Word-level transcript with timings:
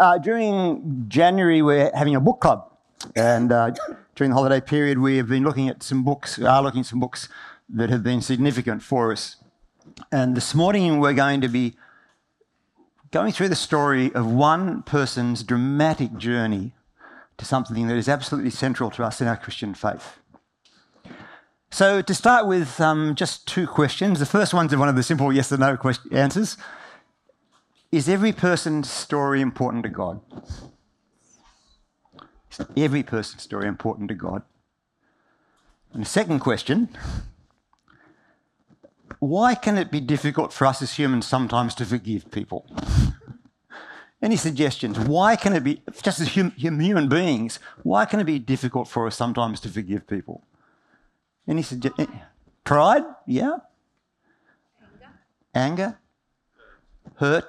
uh, 0.00 0.18
during 0.18 1.04
January, 1.08 1.62
we're 1.62 1.90
having 1.94 2.16
a 2.16 2.20
book 2.20 2.40
club. 2.40 2.66
And 3.14 3.52
uh, 3.52 3.72
during 4.16 4.30
the 4.30 4.36
holiday 4.36 4.60
period, 4.60 4.98
we 4.98 5.18
have 5.18 5.28
been 5.28 5.44
looking 5.44 5.68
at 5.68 5.82
some 5.82 6.02
books, 6.02 6.38
are 6.38 6.62
looking 6.62 6.80
at 6.80 6.86
some 6.86 7.00
books 7.00 7.28
that 7.68 7.90
have 7.90 8.02
been 8.02 8.20
significant 8.20 8.82
for 8.82 9.12
us. 9.12 9.36
And 10.10 10.36
this 10.36 10.54
morning, 10.54 11.00
we're 11.00 11.12
going 11.12 11.40
to 11.42 11.48
be 11.48 11.76
going 13.10 13.32
through 13.32 13.48
the 13.50 13.56
story 13.56 14.12
of 14.14 14.26
one 14.26 14.82
person's 14.82 15.42
dramatic 15.42 16.16
journey 16.16 16.72
to 17.36 17.44
something 17.44 17.86
that 17.88 17.96
is 17.96 18.08
absolutely 18.08 18.50
central 18.50 18.90
to 18.92 19.04
us 19.04 19.20
in 19.20 19.26
our 19.26 19.36
Christian 19.36 19.74
faith. 19.74 20.18
So, 21.70 22.02
to 22.02 22.14
start 22.14 22.46
with, 22.46 22.80
um, 22.80 23.14
just 23.14 23.46
two 23.46 23.66
questions. 23.66 24.18
The 24.18 24.26
first 24.26 24.52
one's 24.52 24.74
one 24.74 24.88
of 24.88 24.96
the 24.96 25.02
simple 25.02 25.32
yes 25.32 25.52
or 25.52 25.58
no 25.58 25.78
answers. 26.10 26.56
Is 27.92 28.08
every 28.08 28.32
person's 28.32 28.88
story 28.88 29.40
important 29.40 29.82
to 29.82 29.88
God? 29.88 30.20
Is 32.50 32.60
every 32.76 33.02
person's 33.02 33.42
story 33.42 33.66
important 33.66 34.08
to 34.08 34.14
God? 34.14 34.42
And 35.92 36.02
the 36.02 36.08
second 36.08 36.40
question 36.40 36.88
why 39.18 39.54
can 39.54 39.76
it 39.76 39.90
be 39.90 40.00
difficult 40.00 40.52
for 40.52 40.66
us 40.66 40.80
as 40.80 40.94
humans 40.94 41.26
sometimes 41.26 41.74
to 41.74 41.84
forgive 41.84 42.30
people? 42.30 42.66
Any 44.22 44.36
suggestions? 44.36 44.98
Why 44.98 45.36
can 45.36 45.52
it 45.54 45.64
be, 45.64 45.82
just 46.02 46.20
as 46.20 46.34
hum, 46.34 46.52
human 46.56 47.08
beings, 47.08 47.58
why 47.82 48.04
can 48.04 48.20
it 48.20 48.24
be 48.24 48.38
difficult 48.38 48.88
for 48.88 49.06
us 49.06 49.16
sometimes 49.16 49.60
to 49.60 49.68
forgive 49.68 50.06
people? 50.06 50.46
Any 51.48 51.62
suggestions? 51.62 52.08
Eh, 52.10 52.18
pride? 52.64 53.02
Yeah. 53.26 53.58
Anger? 54.80 55.08
Anger? 55.54 55.98
Hurt? 57.16 57.44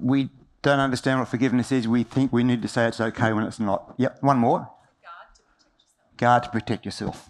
We 0.00 0.30
don't 0.62 0.80
understand 0.80 1.20
what 1.20 1.28
forgiveness 1.28 1.72
is. 1.72 1.88
We 1.88 2.02
think 2.02 2.32
we 2.32 2.44
need 2.44 2.62
to 2.62 2.68
say 2.68 2.86
it's 2.86 3.00
okay 3.00 3.32
when 3.32 3.44
it's 3.44 3.60
not. 3.60 3.94
Yep, 3.96 4.22
one 4.22 4.38
more. 4.38 4.70
Guard 6.16 6.42
to 6.44 6.50
protect 6.50 6.84
yourself. 6.84 7.28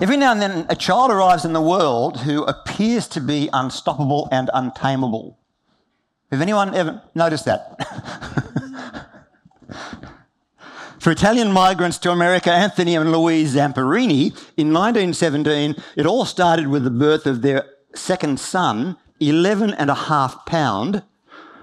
Every 0.00 0.16
now 0.16 0.32
and 0.32 0.40
then, 0.40 0.66
a 0.68 0.76
child 0.76 1.10
arrives 1.10 1.44
in 1.44 1.52
the 1.52 1.60
world 1.60 2.20
who 2.20 2.44
appears 2.44 3.06
to 3.08 3.20
be 3.20 3.50
unstoppable 3.52 4.28
and 4.32 4.48
untamable. 4.54 5.38
Have 6.30 6.40
anyone 6.40 6.74
ever 6.74 7.02
noticed 7.14 7.44
that? 7.44 7.76
For 11.00 11.10
Italian 11.10 11.50
migrants 11.52 11.98
to 11.98 12.10
America, 12.10 12.52
Anthony 12.52 12.94
and 12.94 13.10
Louise 13.10 13.54
Zamperini, 13.54 14.32
in 14.56 14.72
1917, 14.72 15.74
it 15.96 16.04
all 16.06 16.26
started 16.26 16.68
with 16.68 16.84
the 16.84 16.90
birth 16.90 17.26
of 17.26 17.42
their 17.42 17.64
second 17.94 18.38
son, 18.38 18.96
11 19.20 19.74
and 19.74 19.90
a 19.90 19.94
half 19.94 20.46
pound, 20.46 21.02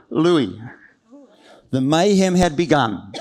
Louis. 0.09 0.59
The 1.71 1.81
mayhem 1.81 2.35
had 2.35 2.55
begun. 2.55 3.11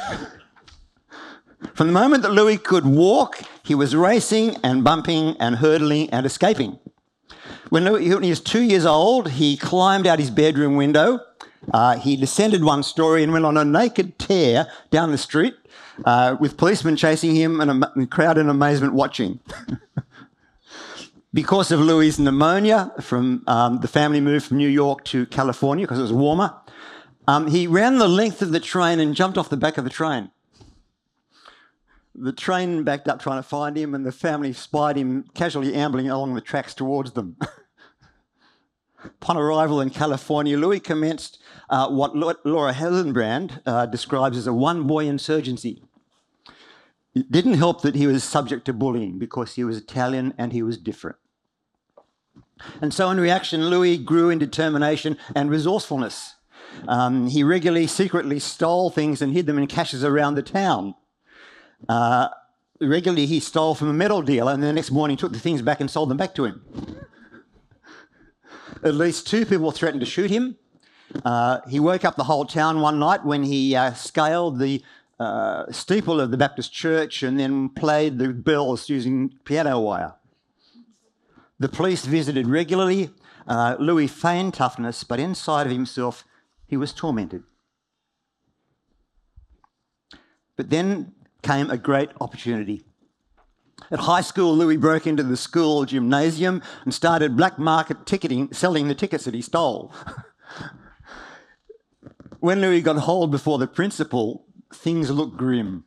From 1.75 1.89
the 1.89 1.93
moment 1.93 2.23
that 2.23 2.33
Louis 2.33 2.59
could 2.59 2.87
walk, 2.87 3.41
he 3.65 3.75
was 3.75 3.97
racing 3.97 4.57
and 4.63 4.85
bumping 4.85 5.37
and 5.41 5.57
hurdling 5.57 6.11
and 6.11 6.25
escaping. 6.25 6.79
When 7.71 7.87
he 8.01 8.31
was 8.31 8.41
two 8.41 8.63
years 8.63 8.87
old, 8.87 9.33
he 9.33 9.57
climbed 9.57 10.07
out 10.07 10.19
his 10.19 10.31
bedroom 10.31 10.77
window. 10.77 11.21
Uh, 11.73 11.99
he 11.99 12.17
descended 12.17 12.63
one 12.63 12.83
story 12.83 13.25
and 13.25 13.33
went 13.33 13.45
on 13.45 13.57
a 13.57 13.65
naked 13.65 14.19
tear 14.19 14.69
down 14.91 15.11
the 15.11 15.19
street 15.19 15.55
uh, 16.05 16.37
with 16.39 16.57
policemen 16.57 16.97
chasing 16.97 17.35
him 17.35 17.61
and 17.61 17.85
a 17.85 18.07
crowd 18.07 18.39
in 18.39 18.49
amazement 18.49 18.95
watching. 18.95 19.41
because 21.37 21.71
of 21.71 21.79
Louis' 21.79 22.19
pneumonia, 22.19 22.91
from 23.01 23.45
um, 23.47 23.79
the 23.79 23.89
family 23.89 24.21
moved 24.21 24.47
from 24.47 24.57
New 24.57 24.69
York 24.69 25.05
to 25.05 25.27
California 25.27 25.85
because 25.85 26.01
it 26.01 26.03
was 26.03 26.13
warmer. 26.13 26.55
Um, 27.29 27.47
he 27.47 27.69
ran 27.69 27.99
the 27.99 28.09
length 28.09 28.43
of 28.43 28.51
the 28.51 28.61
train 28.61 28.99
and 28.99 29.15
jumped 29.15 29.39
off 29.39 29.49
the 29.49 29.57
back 29.57 29.79
of 29.79 29.85
the 29.85 29.91
train 29.91 30.31
the 32.19 32.33
train 32.33 32.83
backed 32.83 33.09
up 33.09 33.21
trying 33.21 33.39
to 33.39 33.49
find 33.49 33.77
him, 33.77 33.95
and 33.95 34.05
the 34.05 34.13
family 34.13 34.53
spied 34.53 34.97
him 34.97 35.25
casually 35.35 35.75
ambling 35.75 36.09
along 36.09 36.35
the 36.35 36.41
tracks 36.41 36.75
towards 36.75 37.13
them. 37.13 37.37
Upon 39.05 39.37
arrival 39.37 39.81
in 39.81 39.91
California, 39.91 40.59
Louis 40.59 40.81
commenced 40.81 41.39
uh, 41.71 41.89
what 41.89 42.17
Laura 42.17 42.73
Hillenbrand 42.73 43.61
uh, 43.67 43.87
describes 43.87 44.37
as 44.37 44.47
a 44.47 44.53
one 44.53 44.85
boy 44.85 45.07
insurgency. 45.07 45.83
It 47.15 47.31
didn't 47.31 47.55
help 47.55 47.83
that 47.83 47.95
he 47.95 48.07
was 48.07 48.25
subject 48.25 48.65
to 48.67 48.73
bullying 48.73 49.19
because 49.19 49.55
he 49.55 49.65
was 49.65 49.77
Italian 49.77 50.35
and 50.37 50.53
he 50.53 50.63
was 50.63 50.77
different. 50.77 51.17
And 52.81 52.93
so, 52.93 53.11
in 53.11 53.21
reaction, 53.21 53.69
Louis 53.69 53.99
grew 53.99 54.31
in 54.31 54.39
determination 54.39 55.19
and 55.35 55.51
resourcefulness. 55.51 56.35
Um, 56.89 57.29
he 57.29 57.43
regularly, 57.43 57.87
secretly 57.87 58.39
stole 58.39 58.91
things 58.91 59.23
and 59.23 59.33
hid 59.33 59.47
them 59.47 59.59
in 59.59 59.67
caches 59.67 60.05
around 60.05 60.35
the 60.35 60.43
town. 60.43 60.95
Uh, 61.89 62.29
regularly, 62.81 63.27
he 63.27 63.41
stole 63.41 63.75
from 63.75 63.89
a 63.89 63.93
metal 63.93 64.23
dealer 64.23 64.53
and 64.53 64.63
the 64.63 64.73
next 64.73 64.91
morning 64.91 65.17
took 65.17 65.33
the 65.33 65.39
things 65.39 65.63
back 65.63 65.81
and 65.81 65.91
sold 65.91 66.11
them 66.11 66.17
back 66.17 66.35
to 66.35 66.45
him. 66.45 66.65
At 68.83 68.95
least 68.95 69.27
two 69.27 69.47
people 69.47 69.71
threatened 69.71 70.01
to 70.01 70.07
shoot 70.07 70.31
him. 70.31 70.57
Uh, 71.25 71.61
he 71.69 71.81
woke 71.81 72.05
up 72.05 72.17
the 72.17 72.25
whole 72.25 72.45
town 72.45 72.81
one 72.81 72.99
night 72.99 73.25
when 73.25 73.45
he 73.45 73.75
uh, 73.75 73.95
scaled 73.95 74.59
the 74.59 74.83
uh, 75.19 75.71
steeple 75.71 76.21
of 76.21 76.31
the 76.31 76.37
Baptist 76.37 76.73
church 76.73 77.23
and 77.23 77.39
then 77.39 77.71
played 77.71 78.19
the 78.19 78.29
bells 78.29 78.89
using 78.89 79.33
piano 79.45 79.81
wire. 79.81 80.15
The 81.59 81.69
police 81.69 82.05
visited 82.05 82.47
regularly. 82.47 83.11
Uh, 83.47 83.77
Louis 83.79 84.09
feigned 84.09 84.55
toughness, 84.55 85.05
but 85.05 85.21
inside 85.21 85.67
of 85.67 85.73
himself, 85.73 86.25
he 86.67 86.77
was 86.77 86.93
tormented. 86.93 87.45
But 90.57 90.71
then 90.71 91.13
came 91.43 91.71
a 91.71 91.79
great 91.79 92.11
opportunity. 92.21 92.83
At 93.91 94.01
high 94.01 94.23
school, 94.23 94.55
Louis 94.57 94.77
broke 94.77 95.07
into 95.07 95.23
the 95.23 95.37
school 95.37 95.85
gymnasium 95.85 96.63
and 96.85 96.93
started 96.93 97.37
black 97.37 97.59
market 97.59 98.05
ticketing, 98.05 98.53
selling 98.53 98.89
the 98.89 98.95
tickets 98.95 99.25
that 99.25 99.35
he 99.35 99.43
stole. 99.43 99.93
when 102.41 102.61
Louis 102.61 102.81
got 102.81 102.97
hauled 102.97 103.31
before 103.31 103.59
the 103.59 103.67
principal, 103.67 104.47
things 104.73 105.11
looked 105.11 105.37
grim. 105.37 105.85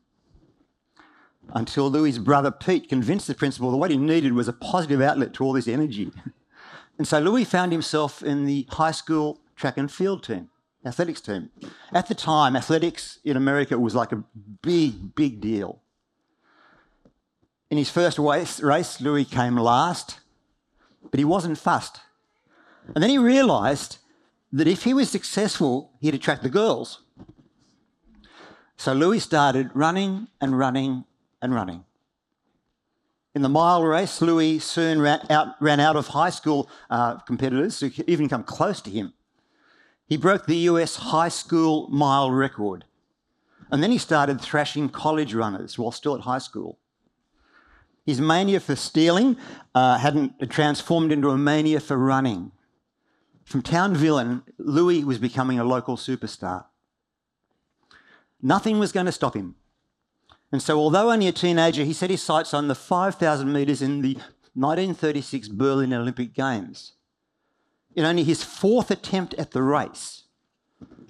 Until 1.53 1.89
Louis's 1.89 2.19
brother 2.19 2.51
Pete 2.51 2.89
convinced 2.89 3.27
the 3.27 3.35
principal 3.35 3.71
that 3.71 3.77
what 3.77 3.91
he 3.91 3.97
needed 3.97 4.33
was 4.33 4.47
a 4.47 4.53
positive 4.53 5.01
outlet 5.01 5.33
to 5.33 5.43
all 5.43 5.53
this 5.53 5.67
energy. 5.67 6.11
And 6.97 7.07
so 7.07 7.19
Louis 7.19 7.45
found 7.45 7.71
himself 7.71 8.21
in 8.21 8.45
the 8.45 8.67
high 8.71 8.91
school 8.91 9.39
track 9.55 9.77
and 9.77 9.91
field 9.91 10.23
team 10.23 10.49
athletics 10.85 11.21
team. 11.21 11.49
At 11.93 12.07
the 12.07 12.15
time, 12.15 12.55
athletics 12.55 13.19
in 13.23 13.38
America 13.38 13.77
was 13.77 13.95
like 13.95 14.11
a 14.11 14.23
big, 14.61 15.15
big 15.15 15.41
deal. 15.41 15.81
In 17.69 17.77
his 17.77 17.89
first 17.89 18.17
race, 18.17 19.01
Louis 19.01 19.25
came 19.25 19.55
last, 19.55 20.19
but 21.11 21.19
he 21.19 21.25
wasn't 21.25 21.57
fussed. 21.57 21.99
And 22.95 23.03
then 23.03 23.09
he 23.09 23.17
realised 23.17 23.99
that 24.51 24.67
if 24.67 24.83
he 24.83 24.93
was 24.93 25.09
successful, 25.09 25.91
he'd 25.99 26.15
attract 26.15 26.41
the 26.41 26.49
girls. 26.49 27.01
So 28.77 28.93
Louis 28.93 29.19
started 29.19 29.69
running 29.73 30.29
and 30.41 30.57
running 30.57 31.05
and 31.41 31.53
running. 31.53 31.85
In 33.35 33.41
the 33.41 33.50
mile 33.50 33.83
race, 33.83 34.22
Louis 34.22 34.59
soon 34.59 35.01
ran 35.01 35.25
out, 35.29 35.55
ran 35.59 35.79
out 35.79 35.95
of 35.95 36.07
high 36.07 36.31
school 36.31 36.69
uh, 36.89 37.17
competitors 37.19 37.79
who 37.79 37.89
could 37.89 38.09
even 38.09 38.27
come 38.27 38.44
close 38.44 38.81
to 38.81 38.89
him. 38.89 39.13
He 40.07 40.17
broke 40.17 40.47
the 40.47 40.57
US 40.57 40.95
high 40.95 41.29
school 41.29 41.88
mile 41.89 42.31
record. 42.31 42.85
And 43.72 43.83
then 43.83 43.91
he 43.91 44.00
started 44.00 44.41
thrashing 44.41 44.89
college 44.89 45.35
runners 45.35 45.77
while 45.77 45.91
still 45.91 46.16
at 46.16 46.22
high 46.22 46.39
school. 46.39 46.79
His 48.03 48.19
mania 48.19 48.59
for 48.59 48.75
stealing 48.75 49.38
uh, 49.75 50.00
hadn't 50.00 50.50
transformed 50.50 51.11
into 51.11 51.29
a 51.29 51.38
mania 51.38 51.79
for 51.79 51.95
running. 51.95 52.51
From 53.45 53.62
town 53.62 53.95
villain, 53.95 54.41
Louis 54.57 55.03
was 55.03 55.19
becoming 55.19 55.59
a 55.59 55.63
local 55.63 55.95
superstar. 55.95 56.65
Nothing 58.41 58.80
was 58.80 58.91
going 58.91 59.06
to 59.06 59.12
stop 59.12 59.36
him. 59.36 59.56
And 60.51 60.62
so, 60.62 60.80
although 60.80 61.12
only 61.12 61.28
a 61.28 61.31
teenager, 61.31 61.84
he 61.84 61.94
set 61.94 62.10
his 62.10 62.24
sights 62.24 62.54
on 62.54 62.68
the 62.68 62.75
5,000 62.75 63.51
metres 63.51 63.81
in 63.81 64.01
the 64.01 64.16
1936 64.56 65.48
Berlin 65.50 65.94
Olympic 65.94 66.34
Games. 66.34 66.94
In 67.96 68.06
only 68.06 68.24
his 68.24 68.44
fourth 68.44 68.90
attempt 68.90 69.34
at 69.36 69.51
the 69.51 69.62
race, 69.62 70.24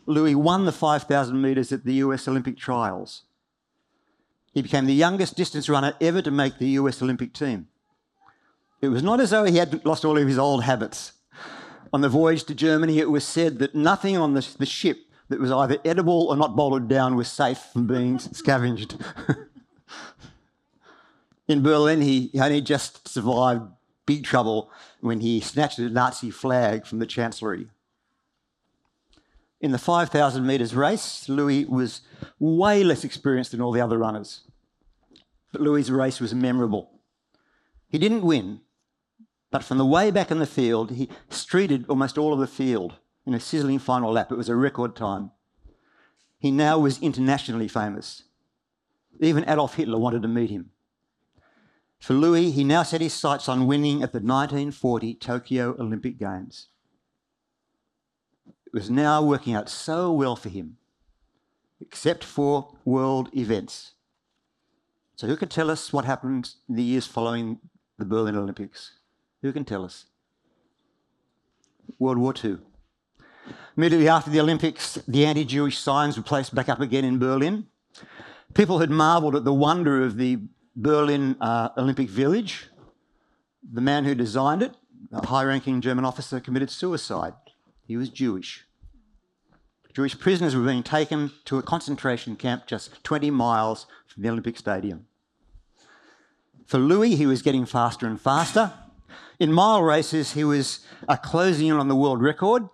Louis 0.05 0.35
won 0.35 0.65
the 0.65 0.71
5,000 0.71 1.41
metres 1.41 1.71
at 1.71 1.85
the 1.85 1.93
US 1.95 2.27
Olympic 2.27 2.57
trials. 2.57 3.23
He 4.53 4.61
became 4.61 4.85
the 4.85 4.93
youngest 4.93 5.37
distance 5.37 5.69
runner 5.69 5.93
ever 6.01 6.21
to 6.21 6.31
make 6.31 6.57
the 6.57 6.69
US 6.69 7.01
Olympic 7.01 7.33
team. 7.33 7.67
It 8.81 8.89
was 8.89 9.03
not 9.03 9.19
as 9.19 9.29
though 9.29 9.43
he 9.43 9.57
had 9.57 9.85
lost 9.85 10.03
all 10.03 10.17
of 10.17 10.27
his 10.27 10.39
old 10.39 10.63
habits. 10.63 11.13
On 11.91 12.01
the 12.01 12.09
voyage 12.09 12.43
to 12.45 12.55
Germany, 12.55 12.99
it 12.99 13.09
was 13.09 13.25
said 13.25 13.59
that 13.59 13.75
nothing 13.75 14.17
on 14.17 14.33
the, 14.33 14.47
the 14.57 14.65
ship 14.65 15.08
that 15.29 15.39
was 15.39 15.51
either 15.51 15.77
edible 15.85 16.27
or 16.27 16.35
not 16.35 16.55
bolted 16.55 16.87
down 16.87 17.15
was 17.15 17.27
safe 17.27 17.59
from 17.71 17.87
being 17.87 18.19
scavenged. 18.19 18.97
In 21.47 21.63
Berlin, 21.63 22.01
he 22.01 22.31
only 22.35 22.61
just 22.61 23.07
survived 23.07 23.63
big 24.05 24.23
trouble 24.23 24.71
when 25.01 25.19
he 25.19 25.39
snatched 25.39 25.79
a 25.79 25.89
Nazi 25.89 26.31
flag 26.31 26.85
from 26.85 26.99
the 26.99 27.05
Chancellery. 27.05 27.67
In 29.61 29.71
the 29.71 29.77
5,000 29.77 30.45
metres 30.45 30.75
race, 30.75 31.27
Louis 31.27 31.65
was 31.65 32.01
way 32.39 32.83
less 32.83 33.03
experienced 33.03 33.51
than 33.51 33.61
all 33.61 33.71
the 33.71 33.81
other 33.81 33.97
runners. 33.97 34.41
But 35.51 35.61
Louis' 35.61 35.89
race 35.89 36.19
was 36.19 36.33
memorable. 36.33 36.91
He 37.87 37.97
didn't 37.97 38.21
win, 38.21 38.61
but 39.51 39.63
from 39.63 39.79
the 39.79 39.85
way 39.85 40.11
back 40.11 40.31
in 40.31 40.39
the 40.39 40.45
field, 40.45 40.91
he 40.91 41.09
streeted 41.29 41.85
almost 41.89 42.17
all 42.17 42.33
of 42.33 42.39
the 42.39 42.47
field 42.47 42.95
in 43.29 43.35
a 43.35 43.39
sizzling 43.39 43.77
final 43.77 44.11
lap. 44.11 44.31
It 44.31 44.37
was 44.39 44.49
a 44.49 44.55
record 44.55 44.95
time. 44.95 45.29
He 46.39 46.49
now 46.49 46.79
was 46.79 46.99
internationally 46.99 47.67
famous. 47.67 48.23
Even 49.19 49.47
Adolf 49.47 49.75
Hitler 49.75 49.99
wanted 49.99 50.23
to 50.23 50.27
meet 50.27 50.49
him. 50.49 50.71
For 51.99 52.15
Louis, 52.15 52.49
he 52.49 52.63
now 52.63 52.81
set 52.81 53.01
his 53.01 53.13
sights 53.13 53.47
on 53.47 53.67
winning 53.67 54.01
at 54.01 54.13
the 54.13 54.19
1940 54.19 55.13
Tokyo 55.13 55.75
Olympic 55.77 56.17
Games. 56.17 56.69
It 58.65 58.73
was 58.73 58.89
now 58.89 59.21
working 59.21 59.53
out 59.53 59.69
so 59.69 60.11
well 60.11 60.35
for 60.35 60.49
him, 60.49 60.77
except 61.79 62.23
for 62.23 62.77
world 62.83 63.29
events. 63.37 63.93
So, 65.15 65.27
who 65.27 65.37
can 65.37 65.49
tell 65.49 65.69
us 65.69 65.93
what 65.93 66.05
happened 66.05 66.55
in 66.67 66.77
the 66.77 66.83
years 66.83 67.05
following 67.05 67.59
the 67.99 68.05
Berlin 68.05 68.35
Olympics? 68.35 68.93
Who 69.43 69.53
can 69.53 69.65
tell 69.65 69.85
us? 69.85 70.05
World 71.99 72.17
War 72.17 72.33
II. 72.43 72.57
Immediately 73.77 74.09
after 74.09 74.29
the 74.29 74.39
Olympics, 74.39 74.95
the 75.07 75.25
anti 75.25 75.45
Jewish 75.45 75.77
signs 75.77 76.17
were 76.17 76.23
placed 76.23 76.53
back 76.53 76.69
up 76.69 76.79
again 76.79 77.05
in 77.05 77.19
Berlin. 77.19 77.67
People 78.53 78.79
had 78.79 78.89
marvelled 78.89 79.35
at 79.35 79.45
the 79.45 79.53
wonder 79.53 80.03
of 80.03 80.17
the 80.17 80.39
Berlin 80.75 81.35
uh, 81.39 81.69
Olympic 81.77 82.09
Village. 82.09 82.67
The 83.71 83.81
man 83.81 84.05
who 84.05 84.15
designed 84.15 84.63
it, 84.63 84.73
a 85.11 85.25
high 85.25 85.43
ranking 85.43 85.81
German 85.81 86.05
officer, 86.05 86.39
committed 86.39 86.69
suicide. 86.69 87.33
He 87.85 87.97
was 87.97 88.09
Jewish. 88.09 88.65
Jewish 89.93 90.17
prisoners 90.17 90.55
were 90.55 90.65
being 90.65 90.83
taken 90.83 91.31
to 91.45 91.57
a 91.57 91.61
concentration 91.63 92.35
camp 92.35 92.67
just 92.67 93.03
20 93.03 93.31
miles 93.31 93.85
from 94.07 94.23
the 94.23 94.29
Olympic 94.29 94.57
Stadium. 94.57 95.07
For 96.65 96.77
Louis, 96.77 97.15
he 97.15 97.25
was 97.25 97.41
getting 97.41 97.65
faster 97.65 98.05
and 98.05 98.21
faster. 98.21 98.73
In 99.39 99.51
mile 99.51 99.81
races, 99.81 100.33
he 100.33 100.43
was 100.43 100.85
uh, 101.07 101.15
closing 101.15 101.67
in 101.67 101.77
on 101.77 101.87
the 101.87 101.95
world 101.95 102.21
record. 102.21 102.69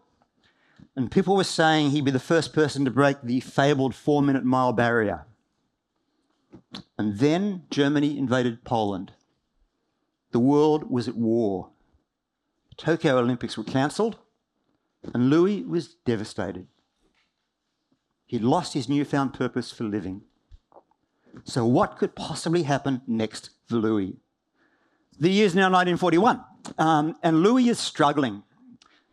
And 0.95 1.11
people 1.11 1.35
were 1.35 1.43
saying 1.43 1.91
he'd 1.91 2.05
be 2.05 2.11
the 2.11 2.19
first 2.19 2.53
person 2.53 2.85
to 2.85 2.91
break 2.91 3.21
the 3.21 3.41
fabled 3.41 3.93
four 3.93 4.21
minute 4.21 4.45
mile 4.45 4.73
barrier. 4.73 5.25
And 6.97 7.19
then 7.19 7.63
Germany 7.69 8.17
invaded 8.17 8.63
Poland. 8.63 9.11
The 10.31 10.39
world 10.39 10.89
was 10.89 11.07
at 11.07 11.15
war. 11.15 11.69
The 12.69 12.75
Tokyo 12.75 13.17
Olympics 13.17 13.57
were 13.57 13.63
cancelled, 13.63 14.17
and 15.13 15.29
Louis 15.29 15.63
was 15.63 15.95
devastated. 16.05 16.67
He'd 18.25 18.41
lost 18.41 18.73
his 18.73 18.89
newfound 18.89 19.33
purpose 19.33 19.71
for 19.71 19.83
living. 19.83 20.21
So, 21.43 21.65
what 21.65 21.97
could 21.97 22.15
possibly 22.15 22.63
happen 22.63 23.01
next 23.07 23.51
for 23.67 23.75
Louis? 23.75 24.17
The 25.19 25.29
year's 25.29 25.55
now 25.55 25.69
1941, 25.69 26.43
um, 26.77 27.15
and 27.21 27.41
Louis 27.41 27.69
is 27.69 27.79
struggling. 27.79 28.43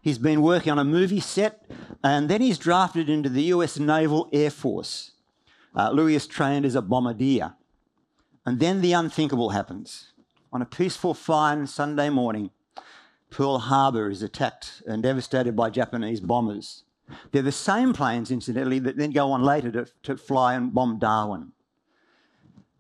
He's 0.03 0.19
been 0.19 0.43
working 0.43 0.73
on 0.73 0.81
a 0.81 0.85
movie 0.85 1.21
set, 1.21 1.65
and 2.03 2.29
then 2.29 2.41
he's 2.41 2.59
drafted 2.59 3.09
into 3.09 3.29
the 3.29 3.45
US 3.45 3.79
Naval 3.79 4.29
Air 4.33 4.51
Force. 4.51 5.13
Uh, 5.77 5.91
Louis 5.91 6.17
is 6.17 6.27
trained 6.27 6.67
as 6.67 6.75
a 6.75 6.83
bombardier. 6.83 7.55
And 8.45 8.59
then 8.59 8.81
the 8.81 8.93
unthinkable 8.93 9.51
happens. 9.51 10.13
On 10.53 10.61
a 10.61 10.67
peaceful, 10.67 11.15
fine 11.15 11.69
Sunday 11.69 12.11
morning, 12.11 12.51
Pearl 13.31 13.59
Harbor 13.61 14.11
is 14.11 14.23
attacked 14.23 14.83
and 14.89 15.05
devastated 15.05 15.55
by 15.55 15.71
Japanese 15.71 16.21
bombers. 16.21 16.83
They're 17.31 17.43
the 17.43 17.53
same 17.53 17.93
planes, 17.93 18.33
incidentally, 18.33 18.81
that 18.81 18.97
then 18.97 19.13
go 19.13 19.31
on 19.31 19.43
later 19.43 19.71
to, 19.71 19.87
to 20.03 20.17
fly 20.17 20.55
and 20.55 20.75
bomb 20.75 20.99
Darwin. 20.99 21.53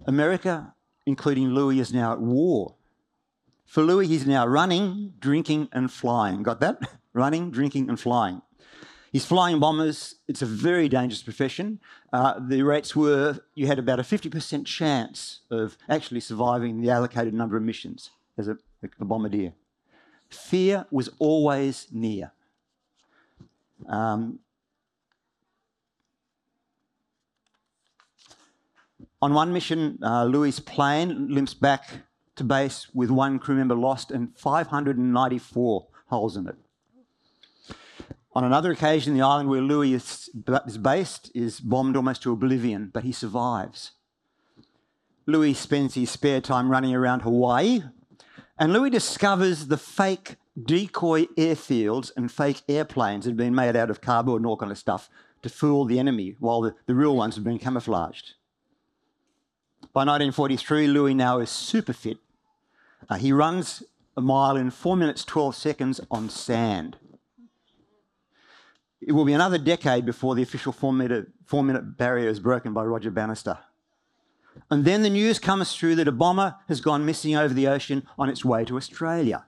America, 0.06 0.74
including 1.06 1.50
Louis, 1.50 1.78
is 1.78 1.94
now 1.94 2.12
at 2.12 2.20
war. 2.20 2.74
For 3.64 3.82
Louis, 3.84 4.08
he's 4.08 4.26
now 4.26 4.44
running, 4.44 5.14
drinking, 5.20 5.68
and 5.72 5.90
flying. 5.90 6.42
Got 6.42 6.58
that? 6.60 6.80
running, 7.12 7.50
drinking, 7.50 7.88
and 7.88 7.98
flying. 7.98 8.42
He's 9.12 9.26
flying 9.26 9.60
bombers. 9.60 10.14
It's 10.26 10.40
a 10.40 10.46
very 10.46 10.88
dangerous 10.88 11.22
profession. 11.22 11.80
Uh, 12.12 12.40
the 12.40 12.62
rates 12.62 12.96
were 12.96 13.40
you 13.54 13.66
had 13.66 13.78
about 13.78 14.00
a 14.00 14.02
50% 14.02 14.64
chance 14.64 15.40
of 15.50 15.76
actually 15.88 16.20
surviving 16.20 16.80
the 16.80 16.90
allocated 16.90 17.34
number 17.34 17.56
of 17.58 17.62
missions 17.62 18.10
as 18.38 18.48
a, 18.48 18.56
a 18.98 19.04
bombardier. 19.04 19.52
Fear 20.30 20.86
was 20.90 21.10
always 21.18 21.88
near. 21.92 22.32
Um, 23.86 24.38
on 29.20 29.34
one 29.34 29.52
mission, 29.52 29.98
uh, 30.02 30.24
Louis' 30.24 30.58
plane 30.58 31.28
limps 31.28 31.52
back 31.52 31.90
to 32.36 32.44
base 32.44 32.86
with 32.94 33.10
one 33.10 33.38
crew 33.38 33.56
member 33.56 33.74
lost 33.74 34.10
and 34.10 34.36
594 34.38 35.86
holes 36.06 36.36
in 36.36 36.48
it. 36.48 36.56
On 38.34 38.44
another 38.44 38.72
occasion, 38.72 39.14
the 39.14 39.22
island 39.22 39.50
where 39.50 39.60
Louis 39.60 39.92
is, 39.92 40.30
based 40.80 41.30
is 41.34 41.60
bombed 41.60 41.96
almost 41.96 42.22
to 42.22 42.32
oblivion, 42.32 42.90
but 42.92 43.04
he 43.04 43.12
survives. 43.12 43.92
Louis 45.26 45.54
spends 45.54 45.94
his 45.94 46.10
spare 46.10 46.40
time 46.40 46.70
running 46.70 46.94
around 46.94 47.22
Hawaii, 47.22 47.82
and 48.58 48.72
Louis 48.72 48.90
discovers 48.90 49.66
the 49.66 49.76
fake 49.76 50.36
decoy 50.60 51.24
airfields 51.36 52.10
and 52.16 52.30
fake 52.30 52.62
airplanes 52.68 53.24
had 53.24 53.36
been 53.36 53.54
made 53.54 53.76
out 53.76 53.90
of 53.90 54.00
cardboard 54.00 54.40
and 54.40 54.46
all 54.46 54.56
kind 54.56 54.72
of 54.72 54.78
stuff 54.78 55.08
to 55.42 55.48
fool 55.48 55.84
the 55.84 55.98
enemy, 55.98 56.36
while 56.38 56.60
the, 56.60 56.74
the 56.86 56.94
real 56.94 57.16
ones 57.16 57.34
had 57.34 57.44
been 57.44 57.58
camouflaged. 57.58 58.34
By 59.92 60.04
1943, 60.04 60.86
Louis 60.86 61.14
now 61.14 61.38
is 61.38 61.50
super 61.50 61.92
fit. 61.92 62.18
Uh, 63.10 63.16
he 63.16 63.32
runs 63.32 63.82
a 64.16 64.20
mile 64.20 64.56
in 64.56 64.70
4 64.70 64.96
minutes 64.96 65.24
12 65.24 65.54
seconds 65.54 66.00
on 66.10 66.30
sand. 66.30 66.96
It 69.04 69.12
will 69.12 69.24
be 69.24 69.32
another 69.32 69.58
decade 69.58 70.06
before 70.06 70.34
the 70.34 70.42
official 70.42 70.72
four 70.72 70.92
minute, 70.92 71.26
barrier 71.96 72.28
is 72.28 72.38
broken 72.38 72.72
by 72.72 72.84
Roger 72.84 73.10
Bannister. 73.10 73.58
And 74.70 74.84
then 74.84 75.02
the 75.02 75.10
news 75.10 75.38
comes 75.38 75.74
through 75.74 75.96
that 75.96 76.06
a 76.06 76.12
bomber 76.12 76.56
has 76.68 76.80
gone 76.80 77.04
missing 77.04 77.34
over 77.34 77.52
the 77.52 77.66
ocean 77.66 78.06
on 78.16 78.28
its 78.28 78.44
way 78.44 78.64
to 78.66 78.76
Australia. 78.76 79.46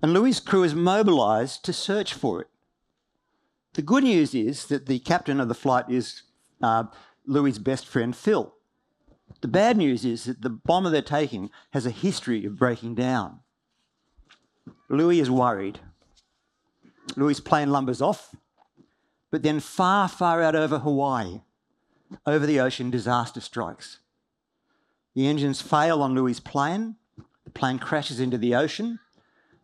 And 0.00 0.12
Louis' 0.12 0.38
crew 0.38 0.62
is 0.62 0.74
mobilised 0.74 1.64
to 1.64 1.72
search 1.72 2.14
for 2.14 2.42
it. 2.42 2.48
The 3.74 3.82
good 3.82 4.04
news 4.04 4.34
is 4.34 4.66
that 4.66 4.86
the 4.86 5.00
captain 5.00 5.40
of 5.40 5.48
the 5.48 5.54
flight 5.54 5.86
is 5.88 6.22
uh, 6.62 6.84
Louis' 7.26 7.58
best 7.58 7.86
friend, 7.86 8.14
Phil. 8.14 8.54
The 9.40 9.48
bad 9.48 9.76
news 9.76 10.04
is 10.04 10.24
that 10.24 10.42
the 10.42 10.50
bomber 10.50 10.90
they're 10.90 11.02
taking 11.02 11.50
has 11.70 11.86
a 11.86 11.90
history 11.90 12.44
of 12.44 12.58
breaking 12.58 12.94
down. 12.94 13.40
Louis 14.88 15.20
is 15.20 15.30
worried 15.30 15.80
Louis' 17.16 17.40
plane 17.40 17.70
lumbers 17.70 18.00
off, 18.00 18.34
but 19.30 19.42
then 19.42 19.60
far, 19.60 20.08
far 20.08 20.42
out 20.42 20.54
over 20.54 20.78
Hawaii, 20.78 21.40
over 22.26 22.46
the 22.46 22.60
ocean, 22.60 22.90
disaster 22.90 23.40
strikes. 23.40 23.98
The 25.14 25.26
engines 25.26 25.60
fail 25.60 26.02
on 26.02 26.14
Louis' 26.14 26.40
plane, 26.40 26.96
the 27.44 27.50
plane 27.50 27.78
crashes 27.78 28.20
into 28.20 28.38
the 28.38 28.54
ocean. 28.54 29.00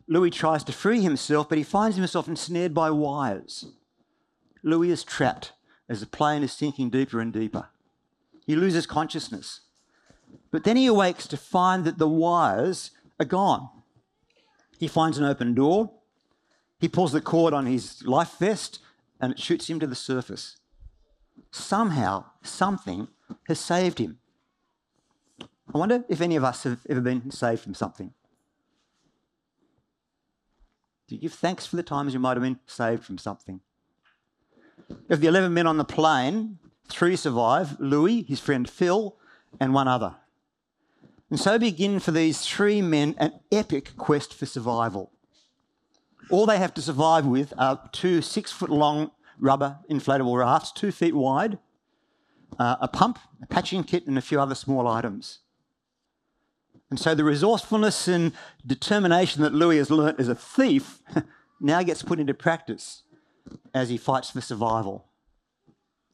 Louis 0.07 0.31
tries 0.31 0.65
to 0.65 0.73
free 0.73 1.01
himself, 1.01 1.49
but 1.49 1.59
he 1.59 1.65
finds 1.65 1.97
himself 1.97 2.29
ensnared 2.29 2.75
by 2.75 2.91
wires. 2.91 3.67
Louis 4.63 4.91
is 4.91 5.05
trapped 5.05 5.53
as 5.89 6.01
the 6.01 6.07
plane 6.07 6.43
is 6.43 6.53
sinking 6.53 6.91
deeper 6.91 7.21
and 7.21 7.33
deeper. 7.33 7.69
He 8.47 8.57
loses 8.57 8.87
consciousness. 8.87 9.61
But 10.51 10.65
then 10.65 10.77
he 10.77 10.87
awakes 10.87 11.27
to 11.29 11.37
find 11.37 11.85
that 11.85 11.99
the 11.99 12.09
wires 12.09 12.91
are 13.19 13.27
gone. 13.27 13.69
He 14.79 14.89
finds 14.89 15.19
an 15.19 15.25
open 15.25 15.55
door, 15.55 15.93
he 16.85 16.89
pulls 16.89 17.13
the 17.13 17.21
cord 17.23 17.55
on 17.55 17.65
his 17.65 18.05
life 18.05 18.37
vest 18.39 18.79
and 19.19 19.33
it 19.33 19.41
shoots 19.41 19.71
him 19.71 19.81
to 19.81 19.87
the 19.87 19.95
surface. 19.95 20.59
Somehow, 21.51 22.27
something 22.43 23.09
has 23.49 23.59
saved 23.59 23.99
him. 23.99 24.19
I 25.41 25.79
wonder 25.79 26.05
if 26.11 26.21
any 26.21 26.37
of 26.37 26.45
us 26.45 26.65
have 26.65 26.81
ever 26.91 27.01
been 27.01 27.31
saved 27.31 27.63
from 27.63 27.73
something. 27.73 28.13
Do 31.09 31.15
you 31.15 31.23
give 31.23 31.33
thanks 31.33 31.65
for 31.65 31.77
the 31.77 31.83
times 31.83 32.13
you 32.13 32.21
might 32.21 32.37
have 32.37 32.43
been 32.43 32.61
saved 32.67 33.03
from 33.03 33.17
something? 33.17 33.61
Of 35.09 35.23
the 35.23 35.29
11 35.29 35.55
men 35.55 35.67
on 35.67 35.79
the 35.79 35.87
plane, 35.87 36.59
three 36.91 37.17
survive 37.17 37.81
Louis, 37.81 38.25
his 38.25 38.41
friend 38.41 38.69
Phil, 38.69 39.17
and 39.59 39.73
one 39.73 39.89
other. 39.89 40.17
And 41.31 41.41
so 41.41 41.59
begin 41.59 41.99
for 41.99 42.11
these 42.11 42.43
three 42.43 42.83
men 42.83 43.15
an 43.17 43.41
epic 43.51 43.97
quest 43.97 44.35
for 44.35 44.45
survival. 44.45 45.14
All 46.31 46.47
they 46.47 46.59
have 46.59 46.75
to 46.75 46.83
survive 46.83 47.27
with 47.27 47.53
are 47.59 47.89
two 47.93 48.23
six 48.23 48.51
foot 48.51 48.71
long 48.71 49.11
rubber 49.39 49.79
inflatable 49.91 50.39
rafts, 50.39 50.73
two 50.73 50.93
feet 50.93 51.15
wide, 51.15 51.59
uh, 52.59 52.77
a 52.81 52.89
pump, 52.89 53.19
a 53.43 53.47
patching 53.47 53.85
kit, 53.85 54.07
and 54.07 54.17
a 54.17 54.23
few 54.23 54.41
other 54.41 54.55
small 54.55 54.89
items. 54.89 55.41
And 56.91 56.99
so 56.99 57.15
the 57.15 57.25
resourcefulness 57.25 58.09
and 58.09 58.33
determination 58.65 59.43
that 59.43 59.53
Louis 59.53 59.79
has 59.79 59.91
learnt 59.91 60.21
as 60.21 60.29
a 60.29 60.35
thief 60.35 61.03
now 61.61 61.83
gets 61.83 62.03
put 62.03 62.21
into 62.21 62.35
practice 62.35 63.03
as 63.73 63.89
he 63.89 63.97
fights 63.97 64.31
for 64.31 64.41
survival. 64.41 65.07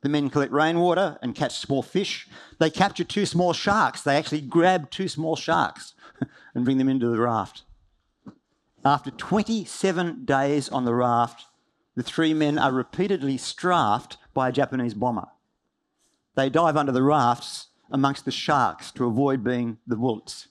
The 0.02 0.08
men 0.08 0.30
collect 0.30 0.52
rainwater 0.52 1.18
and 1.20 1.34
catch 1.34 1.58
small 1.58 1.82
fish. 1.82 2.26
They 2.58 2.70
capture 2.70 3.04
two 3.04 3.26
small 3.26 3.52
sharks. 3.52 4.00
They 4.00 4.16
actually 4.16 4.40
grab 4.40 4.90
two 4.90 5.08
small 5.08 5.36
sharks 5.36 5.94
and 6.54 6.64
bring 6.64 6.78
them 6.78 6.88
into 6.88 7.10
the 7.10 7.20
raft. 7.20 7.64
After 8.84 9.10
27 9.10 10.24
days 10.24 10.68
on 10.70 10.84
the 10.84 10.94
raft, 10.94 11.44
the 11.96 12.02
three 12.02 12.32
men 12.32 12.58
are 12.58 12.72
repeatedly 12.72 13.36
strafed 13.36 14.16
by 14.32 14.48
a 14.48 14.52
Japanese 14.52 14.94
bomber. 14.94 15.28
They 16.34 16.48
dive 16.48 16.76
under 16.76 16.92
the 16.92 17.02
rafts 17.02 17.68
amongst 17.90 18.24
the 18.24 18.30
sharks 18.30 18.90
to 18.92 19.04
avoid 19.04 19.44
being 19.44 19.78
the 19.86 19.96
bullets. 19.96 20.48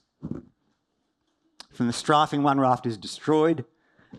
From 1.72 1.86
the 1.86 1.92
strafing, 1.92 2.42
one 2.42 2.60
raft 2.60 2.86
is 2.86 2.96
destroyed 2.96 3.64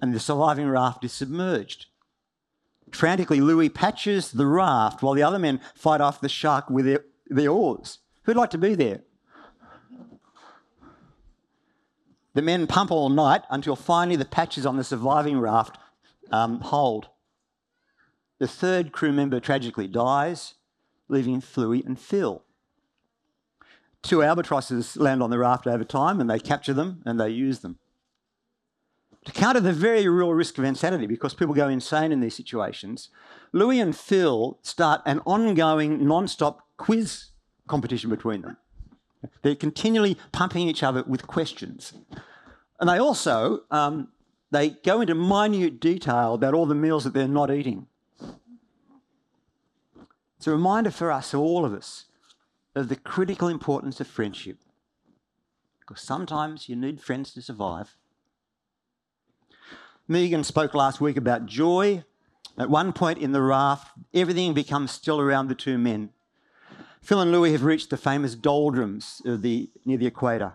and 0.02 0.14
the 0.14 0.20
surviving 0.20 0.68
raft 0.68 1.06
is 1.06 1.14
submerged. 1.14 1.86
Frantically, 2.92 3.40
Louis 3.40 3.70
patches 3.70 4.32
the 4.32 4.48
raft 4.48 5.02
while 5.02 5.14
the 5.14 5.24
other 5.24 5.40
men 5.40 5.62
fight 5.76 6.02
off 6.02 6.20
the 6.20 6.28
shark 6.28 6.70
with 6.70 6.86
their, 6.86 7.06
their 7.28 7.50
oars. 7.50 8.00
Who'd 8.24 8.36
like 8.36 8.50
to 8.50 8.58
be 8.58 8.76
there? 8.76 9.04
The 12.34 12.42
men 12.42 12.68
pump 12.68 12.92
all 12.92 13.10
night 13.10 13.44
until 13.50 13.76
finally 13.76 14.16
the 14.16 14.26
patches 14.26 14.66
on 14.66 14.78
the 14.78 14.84
surviving 14.84 15.40
raft 15.40 15.78
um, 16.32 16.62
hold. 16.62 17.10
The 18.40 18.48
third 18.48 18.92
crew 18.92 19.12
member 19.12 19.40
tragically 19.40 19.88
dies, 19.88 20.56
leaving 21.10 21.44
Louis 21.56 21.84
and 21.86 22.00
Phil. 22.00 22.44
Two 24.02 24.24
albatrosses 24.24 24.98
land 24.98 25.22
on 25.22 25.30
the 25.30 25.38
raft 25.38 25.68
over 25.68 25.84
time 25.84 26.20
and 26.20 26.30
they 26.30 26.40
capture 26.40 26.74
them 26.74 27.04
and 27.06 27.20
they 27.20 27.30
use 27.30 27.60
them. 27.60 27.78
To 29.26 29.32
counter 29.32 29.60
the 29.60 29.74
very 29.74 30.08
real 30.08 30.34
risk 30.34 30.58
of 30.58 30.64
insanity, 30.64 31.06
because 31.06 31.36
people 31.36 31.54
go 31.54 31.68
insane 31.68 32.12
in 32.12 32.22
these 32.22 32.36
situations, 32.36 33.10
Louis 33.52 33.80
and 33.80 33.96
Phil 33.96 34.58
start 34.64 35.02
an 35.06 35.20
ongoing, 35.26 36.08
non 36.08 36.28
stop 36.28 36.66
quiz 36.78 37.28
competition 37.68 38.10
between 38.10 38.42
them. 38.42 38.58
They're 39.42 39.56
continually 39.56 40.18
pumping 40.32 40.68
each 40.68 40.84
other 40.84 41.04
with 41.04 41.28
questions. 41.28 41.94
And 42.80 42.90
they 42.90 42.98
also 42.98 43.62
um, 43.70 44.10
they 44.52 44.70
go 44.70 45.02
into 45.02 45.16
minute 45.16 45.80
detail 45.80 46.34
about 46.34 46.54
all 46.54 46.66
the 46.66 46.76
meals 46.76 47.06
that 47.06 47.14
they're 47.14 47.28
not 47.28 47.52
eating. 47.52 47.88
It's 50.38 50.48
a 50.48 50.52
reminder 50.52 50.92
for 50.92 51.12
us, 51.12 51.34
all 51.34 51.66
of 51.66 51.74
us, 51.74 52.06
of 52.76 52.90
the 52.90 52.96
critical 52.96 53.48
importance 53.48 54.00
of 54.00 54.08
friendship. 54.08 54.58
Because 55.80 56.02
sometimes 56.02 56.68
you 56.68 56.76
need 56.76 57.00
friends 57.00 57.34
to 57.34 57.42
survive. 57.42 57.96
Megan 60.08 60.44
spoke 60.44 60.74
last 60.74 61.00
week 61.00 61.16
about 61.16 61.46
joy. 61.46 62.04
At 62.58 62.70
one 62.70 62.92
point 62.92 63.20
in 63.20 63.32
the 63.32 63.42
raft, 63.42 63.88
everything 64.14 64.54
becomes 64.54 64.92
still 64.92 65.22
around 65.22 65.48
the 65.48 65.56
two 65.56 65.78
men. 65.78 66.10
Phil 67.02 67.20
and 67.20 67.32
Louis 67.32 67.52
have 67.52 67.64
reached 67.64 67.90
the 67.90 67.98
famous 67.98 68.36
doldrums 68.36 69.22
the, 69.26 69.70
near 69.86 69.98
the 69.98 70.08
equator. 70.08 70.54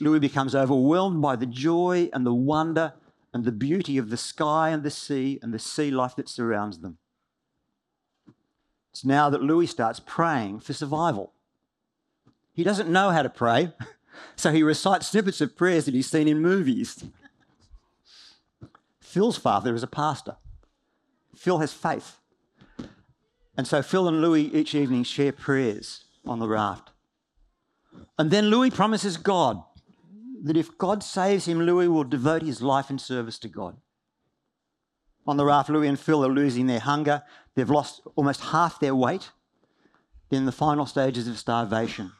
Louis 0.00 0.18
becomes 0.18 0.54
overwhelmed 0.54 1.22
by 1.22 1.36
the 1.36 1.46
joy 1.46 2.10
and 2.12 2.26
the 2.26 2.34
wonder 2.34 2.94
and 3.32 3.44
the 3.44 3.52
beauty 3.52 3.96
of 3.98 4.10
the 4.10 4.16
sky 4.16 4.70
and 4.70 4.82
the 4.82 4.90
sea 4.90 5.38
and 5.42 5.52
the 5.54 5.58
sea 5.58 5.90
life 5.90 6.16
that 6.16 6.28
surrounds 6.28 6.78
them. 6.78 6.98
It's 8.90 9.04
now 9.04 9.30
that 9.30 9.42
Louis 9.42 9.66
starts 9.66 10.00
praying 10.00 10.60
for 10.60 10.72
survival. 10.72 11.32
He 12.52 12.62
doesn't 12.62 12.88
know 12.88 13.10
how 13.10 13.22
to 13.22 13.28
pray, 13.28 13.72
so 14.36 14.52
he 14.52 14.62
recites 14.62 15.08
snippets 15.08 15.40
of 15.40 15.56
prayers 15.56 15.84
that 15.86 15.94
he's 15.94 16.10
seen 16.10 16.28
in 16.28 16.40
movies. 16.40 17.04
Phil's 19.00 19.36
father 19.36 19.74
is 19.74 19.82
a 19.82 19.88
pastor. 19.88 20.36
Phil 21.34 21.58
has 21.58 21.72
faith. 21.72 22.18
And 23.56 23.66
so 23.66 23.82
Phil 23.82 24.08
and 24.08 24.20
Louis 24.20 24.52
each 24.52 24.74
evening 24.74 25.04
share 25.04 25.32
prayers 25.32 26.04
on 26.26 26.38
the 26.38 26.48
raft. 26.48 26.90
And 28.18 28.30
then 28.30 28.46
Louis 28.46 28.70
promises 28.70 29.16
God 29.16 29.62
that 30.42 30.56
if 30.56 30.76
God 30.76 31.02
saves 31.02 31.46
him, 31.46 31.60
Louis 31.60 31.88
will 31.88 32.04
devote 32.04 32.42
his 32.42 32.60
life 32.60 32.90
in 32.90 32.98
service 32.98 33.38
to 33.40 33.48
God. 33.48 33.76
On 35.26 35.36
the 35.36 35.44
raft, 35.44 35.70
Louis 35.70 35.88
and 35.88 35.98
Phil 35.98 36.24
are 36.24 36.28
losing 36.28 36.66
their 36.66 36.80
hunger. 36.80 37.22
They've 37.54 37.70
lost 37.70 38.02
almost 38.14 38.40
half 38.40 38.78
their 38.78 38.94
weight. 38.94 39.30
They're 40.28 40.38
in 40.38 40.46
the 40.46 40.52
final 40.52 40.86
stages 40.86 41.28
of 41.28 41.38
starvation. 41.38 42.12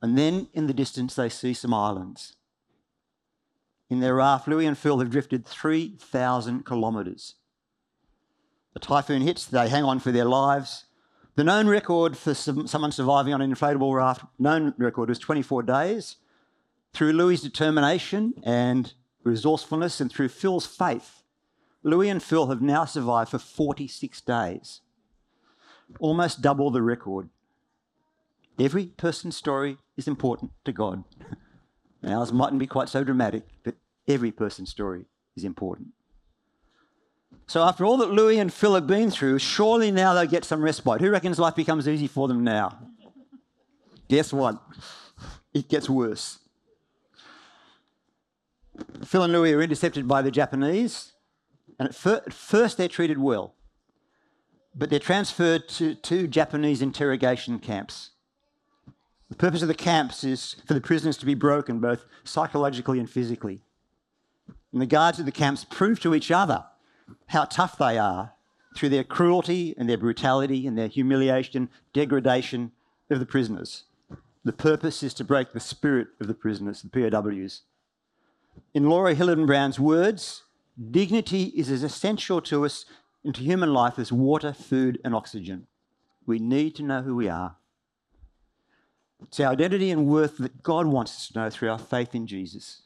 And 0.00 0.16
then 0.16 0.48
in 0.54 0.66
the 0.66 0.74
distance, 0.74 1.14
they 1.14 1.28
see 1.28 1.52
some 1.52 1.74
islands. 1.74 2.36
In 3.90 4.00
their 4.00 4.14
raft, 4.14 4.48
Louis 4.48 4.66
and 4.66 4.78
Phil 4.78 4.98
have 5.00 5.10
drifted 5.10 5.44
3,000 5.46 6.64
kilometres. 6.64 7.34
A 8.74 8.80
typhoon 8.80 9.22
hits, 9.22 9.44
they 9.46 9.68
hang 9.68 9.84
on 9.84 10.00
for 10.00 10.10
their 10.10 10.24
lives. 10.24 10.86
The 11.36 11.44
known 11.44 11.66
record 11.66 12.16
for 12.16 12.34
someone 12.34 12.92
surviving 12.92 13.34
on 13.34 13.40
an 13.40 13.52
inflatable 13.52 13.94
raft, 13.94 14.24
known 14.38 14.74
record 14.78 15.08
was 15.08 15.18
24 15.18 15.62
days. 15.64 16.16
Through 16.92 17.12
Louis' 17.12 17.40
determination 17.40 18.34
and 18.44 18.92
resourcefulness 19.24 20.00
and 20.00 20.12
through 20.12 20.28
Phil's 20.28 20.66
faith, 20.66 21.22
Louis 21.82 22.08
and 22.08 22.22
Phil 22.22 22.46
have 22.46 22.62
now 22.62 22.84
survived 22.84 23.30
for 23.30 23.38
46 23.38 24.20
days, 24.22 24.80
almost 25.98 26.40
double 26.40 26.70
the 26.70 26.82
record. 26.82 27.28
Every 28.58 28.86
person's 28.86 29.36
story 29.36 29.78
is 29.96 30.06
important 30.06 30.52
to 30.64 30.72
God. 30.72 31.04
Ours 32.06 32.32
mightn't 32.32 32.60
be 32.60 32.66
quite 32.66 32.88
so 32.88 33.02
dramatic, 33.02 33.42
but 33.64 33.74
every 34.06 34.30
person's 34.30 34.70
story 34.70 35.06
is 35.36 35.44
important. 35.44 35.88
So, 37.46 37.62
after 37.62 37.84
all 37.84 37.98
that 37.98 38.10
Louis 38.10 38.38
and 38.38 38.52
Phil 38.52 38.74
have 38.74 38.86
been 38.86 39.10
through, 39.10 39.38
surely 39.38 39.90
now 39.90 40.14
they'll 40.14 40.26
get 40.26 40.44
some 40.44 40.62
respite. 40.62 41.00
Who 41.00 41.10
reckons 41.10 41.38
life 41.38 41.54
becomes 41.54 41.86
easy 41.86 42.06
for 42.06 42.26
them 42.26 42.42
now? 42.42 42.78
Guess 44.08 44.32
what? 44.32 44.62
It 45.52 45.68
gets 45.68 45.88
worse. 45.88 46.38
Phil 49.04 49.22
and 49.22 49.32
Louis 49.32 49.52
are 49.52 49.62
intercepted 49.62 50.08
by 50.08 50.22
the 50.22 50.30
Japanese, 50.30 51.12
and 51.78 51.88
at, 51.88 51.94
fir- 51.94 52.22
at 52.26 52.32
first 52.32 52.76
they're 52.76 52.88
treated 52.88 53.18
well, 53.18 53.54
but 54.74 54.90
they're 54.90 54.98
transferred 54.98 55.68
to 55.68 55.94
two 55.94 56.26
Japanese 56.26 56.82
interrogation 56.82 57.58
camps. 57.58 58.10
The 59.28 59.36
purpose 59.36 59.62
of 59.62 59.68
the 59.68 59.74
camps 59.74 60.24
is 60.24 60.56
for 60.66 60.74
the 60.74 60.80
prisoners 60.80 61.16
to 61.18 61.26
be 61.26 61.34
broken 61.34 61.78
both 61.78 62.04
psychologically 62.24 62.98
and 62.98 63.08
physically. 63.08 63.60
And 64.72 64.82
the 64.82 64.86
guards 64.86 65.18
of 65.18 65.26
the 65.26 65.32
camps 65.32 65.64
prove 65.64 66.00
to 66.00 66.14
each 66.14 66.30
other 66.30 66.64
how 67.28 67.44
tough 67.44 67.78
they 67.78 67.98
are 67.98 68.32
through 68.76 68.88
their 68.88 69.04
cruelty 69.04 69.74
and 69.76 69.88
their 69.88 69.98
brutality 69.98 70.66
and 70.66 70.76
their 70.76 70.88
humiliation, 70.88 71.68
degradation 71.92 72.72
of 73.10 73.20
the 73.20 73.26
prisoners. 73.26 73.84
The 74.44 74.52
purpose 74.52 75.02
is 75.02 75.14
to 75.14 75.24
break 75.24 75.52
the 75.52 75.60
spirit 75.60 76.08
of 76.20 76.26
the 76.26 76.34
prisoners, 76.34 76.82
the 76.82 77.10
POWs. 77.10 77.62
In 78.74 78.88
Laura 78.88 79.14
Hillenbrand's 79.14 79.80
words, 79.80 80.42
dignity 80.90 81.44
is 81.56 81.70
as 81.70 81.82
essential 81.82 82.40
to 82.42 82.64
us 82.64 82.84
and 83.24 83.34
to 83.34 83.42
human 83.42 83.72
life 83.72 83.98
as 83.98 84.12
water, 84.12 84.52
food, 84.52 85.00
and 85.04 85.14
oxygen. 85.14 85.66
We 86.26 86.38
need 86.38 86.74
to 86.76 86.82
know 86.82 87.02
who 87.02 87.16
we 87.16 87.28
are. 87.28 87.56
It's 89.22 89.40
our 89.40 89.52
identity 89.52 89.90
and 89.90 90.06
worth 90.06 90.36
that 90.38 90.62
God 90.62 90.86
wants 90.86 91.12
us 91.12 91.28
to 91.28 91.38
know 91.38 91.50
through 91.50 91.70
our 91.70 91.78
faith 91.78 92.14
in 92.14 92.26
Jesus. 92.26 92.82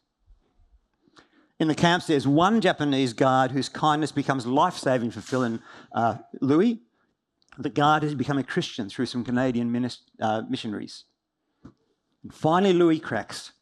In 1.59 1.67
the 1.67 1.75
camps, 1.75 2.07
there's 2.07 2.27
one 2.27 2.61
Japanese 2.61 3.13
guard 3.13 3.51
whose 3.51 3.69
kindness 3.69 4.13
becomes 4.13 4.47
life 4.47 4.77
saving 4.77 5.11
for 5.11 5.21
Phil 5.21 5.43
and 5.43 5.61
uh, 5.93 6.19
Louis. 6.41 6.83
The 7.59 7.71
guard 7.71 8.05
has 8.05 8.15
become 8.15 8.39
a 8.39 8.45
Christian 8.45 8.89
through 8.89 9.07
some 9.07 9.25
Canadian 9.25 9.73
minist- 9.73 10.03
uh, 10.21 10.43
missionaries. 10.49 11.05
And 12.23 12.33
finally, 12.33 12.73
Louis 12.73 13.01
cracks. 13.01 13.53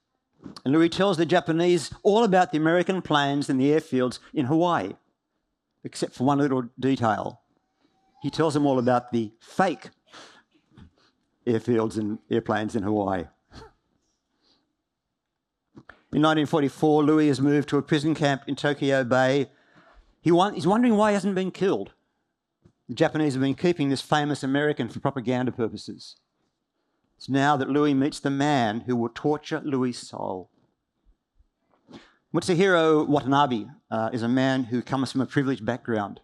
And 0.65 0.75
Louis 0.75 0.91
tells 0.91 1.17
the 1.17 1.25
Japanese 1.25 1.91
all 2.03 2.23
about 2.23 2.53
the 2.53 2.59
American 2.59 3.01
planes 3.01 3.49
and 3.49 3.59
the 3.59 3.71
airfields 3.71 4.19
in 4.35 4.47
Hawaii, 4.47 4.93
except 5.83 6.15
for 6.15 6.25
one 6.25 6.39
little 6.39 6.69
detail. 6.79 7.41
He 8.23 8.31
tells 8.31 8.55
them 8.55 8.67
all 8.67 8.79
about 8.79 9.13
the 9.13 9.33
fake 9.41 9.91
airfields 11.47 11.97
and 11.97 12.19
airplanes 12.31 12.77
in 12.77 12.83
Hawaii. 12.83 13.25
In 16.17 16.23
1944, 16.23 17.05
Louis 17.05 17.29
has 17.29 17.43
moved 17.43 17.69
to 17.69 17.77
a 17.77 17.83
prison 17.83 18.15
camp 18.15 18.45
in 18.47 18.57
Tokyo 18.57 19.05
Bay. 19.05 19.51
He 20.23 20.31
he's 20.55 20.67
wondering 20.67 20.97
why 20.97 21.11
he 21.11 21.15
hasn't 21.15 21.35
been 21.35 21.51
killed. 21.51 21.93
The 22.89 22.95
Japanese 22.95 23.35
have 23.35 23.43
been 23.43 23.55
keeping 23.55 23.91
this 23.91 24.01
famous 24.01 24.43
American 24.43 24.89
for 24.89 24.99
propaganda 24.99 25.53
purposes. 25.53 26.17
It's 27.19 27.29
now 27.29 27.59
that 27.59 27.69
Louis 27.69 27.93
meets 27.93 28.19
the 28.19 28.31
man 28.31 28.85
who 28.87 28.97
will 28.97 29.11
torture 29.11 29.61
Louis' 29.63 29.93
soul. 29.93 30.49
Mutsuhiro 32.33 33.07
Watanabe 33.07 33.67
uh, 33.91 34.09
is 34.11 34.23
a 34.23 34.27
man 34.27 34.65
who 34.65 34.81
comes 34.81 35.13
from 35.13 35.21
a 35.21 35.27
privileged 35.27 35.67
background. 35.67 36.21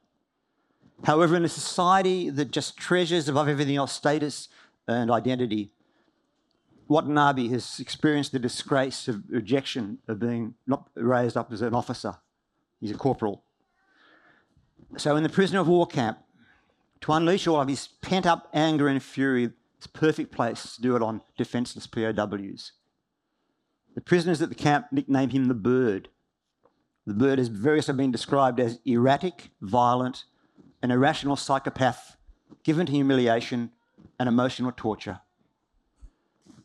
However, 1.05 1.37
in 1.37 1.45
a 1.45 1.51
society 1.51 2.31
that 2.31 2.51
just 2.51 2.79
treasures 2.79 3.29
above 3.29 3.47
everything 3.47 3.77
else 3.77 3.93
status 3.93 4.49
and 4.89 5.11
identity, 5.11 5.71
Watanabe 6.93 7.49
has 7.49 7.81
experienced 7.81 8.33
the 8.33 8.39
disgrace 8.39 9.09
of 9.09 9.23
rejection 9.29 9.99
of 10.07 10.19
being 10.19 10.55
not 10.67 10.91
raised 10.95 11.37
up 11.37 11.53
as 11.53 11.63
an 11.63 11.75
officer. 11.75 12.17
He's 12.81 12.91
a 12.91 12.97
corporal. 12.97 13.45
So, 14.99 15.17
in 15.17 15.23
the 15.23 15.29
prisoner 15.29 15.61
of 15.61 15.69
war 15.69 15.87
camp, 15.87 16.19
to 17.01 17.13
unleash 17.13 17.47
all 17.47 17.61
of 17.61 17.69
his 17.69 17.89
pent 18.03 18.27
up 18.27 18.49
anger 18.53 18.89
and 18.89 19.03
fury, 19.03 19.51
it's 19.77 19.87
a 19.87 19.89
perfect 19.89 20.33
place 20.33 20.77
to 20.77 20.83
do 20.83 20.95
it 20.95 21.03
on 21.03 21.23
defenceless 21.37 21.87
POWs. 21.87 22.73
The 23.95 24.01
prisoners 24.01 24.43
at 24.43 24.49
the 24.51 24.55
camp 24.55 24.87
nickname 24.93 25.31
him 25.31 25.47
the 25.47 25.55
bird. 25.55 26.09
The 27.07 27.15
bird 27.15 27.39
has 27.39 27.49
variously 27.49 27.95
been 27.95 28.13
described 28.13 28.61
as 28.61 28.79
erratic, 28.85 29.51
violent, 29.61 30.25
an 30.83 30.91
irrational 30.91 31.37
psychopath 31.37 32.17
given 32.63 32.87
to 32.87 32.93
humiliation 32.93 33.71
and 34.19 34.29
emotional 34.29 34.73
torture. 34.77 35.21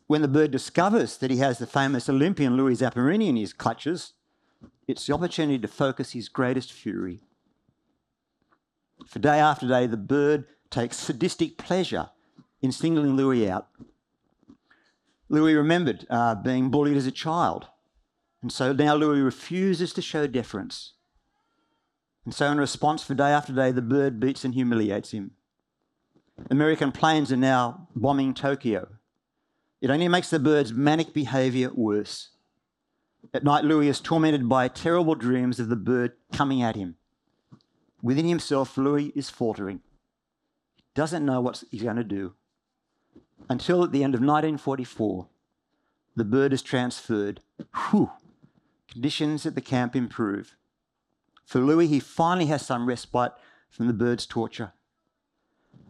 When 0.08 0.22
the 0.22 0.28
bird 0.28 0.50
discovers 0.50 1.18
that 1.18 1.30
he 1.30 1.36
has 1.36 1.58
the 1.58 1.66
famous 1.66 2.08
Olympian 2.08 2.56
Louis 2.56 2.76
Zamperini 2.76 3.28
in 3.28 3.36
his 3.36 3.52
clutches, 3.52 4.14
it's 4.88 5.06
the 5.06 5.12
opportunity 5.12 5.58
to 5.58 5.68
focus 5.68 6.12
his 6.12 6.30
greatest 6.30 6.72
fury. 6.72 7.20
For 9.06 9.18
day 9.18 9.38
after 9.38 9.68
day, 9.68 9.86
the 9.86 9.98
bird 9.98 10.46
takes 10.70 10.96
sadistic 10.96 11.58
pleasure 11.58 12.08
in 12.62 12.72
singling 12.72 13.16
Louis 13.16 13.50
out. 13.50 13.68
Louis 15.28 15.54
remembered 15.54 16.06
uh, 16.08 16.34
being 16.36 16.70
bullied 16.70 16.96
as 16.96 17.06
a 17.06 17.12
child, 17.12 17.66
and 18.40 18.50
so 18.50 18.72
now 18.72 18.94
Louis 18.94 19.20
refuses 19.20 19.92
to 19.92 20.00
show 20.00 20.26
deference. 20.26 20.94
And 22.24 22.34
so, 22.34 22.50
in 22.50 22.58
response, 22.58 23.02
for 23.02 23.12
day 23.14 23.30
after 23.30 23.52
day, 23.52 23.72
the 23.72 23.82
bird 23.82 24.20
beats 24.20 24.42
and 24.42 24.54
humiliates 24.54 25.10
him. 25.10 25.32
American 26.50 26.92
planes 26.92 27.30
are 27.30 27.36
now 27.36 27.88
bombing 27.94 28.32
Tokyo. 28.32 28.97
It 29.80 29.90
only 29.90 30.08
makes 30.08 30.30
the 30.30 30.38
bird's 30.38 30.72
manic 30.72 31.12
behaviour 31.12 31.70
worse. 31.72 32.30
At 33.32 33.44
night, 33.44 33.64
Louis 33.64 33.88
is 33.88 34.00
tormented 34.00 34.48
by 34.48 34.68
terrible 34.68 35.14
dreams 35.14 35.60
of 35.60 35.68
the 35.68 35.76
bird 35.76 36.12
coming 36.32 36.62
at 36.62 36.76
him. 36.76 36.96
Within 38.02 38.26
himself, 38.26 38.76
Louis 38.76 39.12
is 39.14 39.30
faltering. 39.30 39.80
He 40.76 40.84
doesn't 40.94 41.24
know 41.24 41.40
what 41.40 41.62
he's 41.70 41.82
going 41.82 41.96
to 41.96 42.04
do. 42.04 42.34
Until 43.48 43.84
at 43.84 43.92
the 43.92 44.02
end 44.02 44.14
of 44.14 44.20
1944, 44.20 45.28
the 46.16 46.24
bird 46.24 46.52
is 46.52 46.62
transferred. 46.62 47.40
Whew. 47.90 48.10
Conditions 48.90 49.46
at 49.46 49.54
the 49.54 49.60
camp 49.60 49.94
improve. 49.94 50.56
For 51.44 51.60
Louis, 51.60 51.86
he 51.86 52.00
finally 52.00 52.46
has 52.46 52.64
some 52.64 52.86
respite 52.86 53.32
from 53.70 53.86
the 53.86 53.92
bird's 53.92 54.26
torture. 54.26 54.72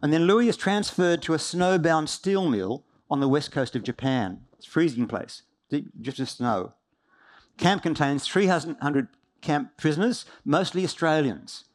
And 0.01 0.13
then 0.13 0.25
Louis 0.25 0.47
is 0.47 0.57
transferred 0.57 1.21
to 1.23 1.33
a 1.33 1.37
snowbound 1.37 2.09
steel 2.09 2.47
mill 2.47 2.85
on 3.09 3.19
the 3.19 3.29
west 3.29 3.51
coast 3.51 3.75
of 3.75 3.83
Japan. 3.83 4.41
It's 4.57 4.67
a 4.67 4.69
freezing 4.69 5.07
place, 5.07 5.43
deep 5.69 5.89
drifts 6.01 6.19
of 6.19 6.29
snow. 6.29 6.73
Camp 7.57 7.83
contains 7.83 8.27
300 8.27 9.07
camp 9.41 9.77
prisoners, 9.77 10.25
mostly 10.45 10.83
Australians. 10.83 11.65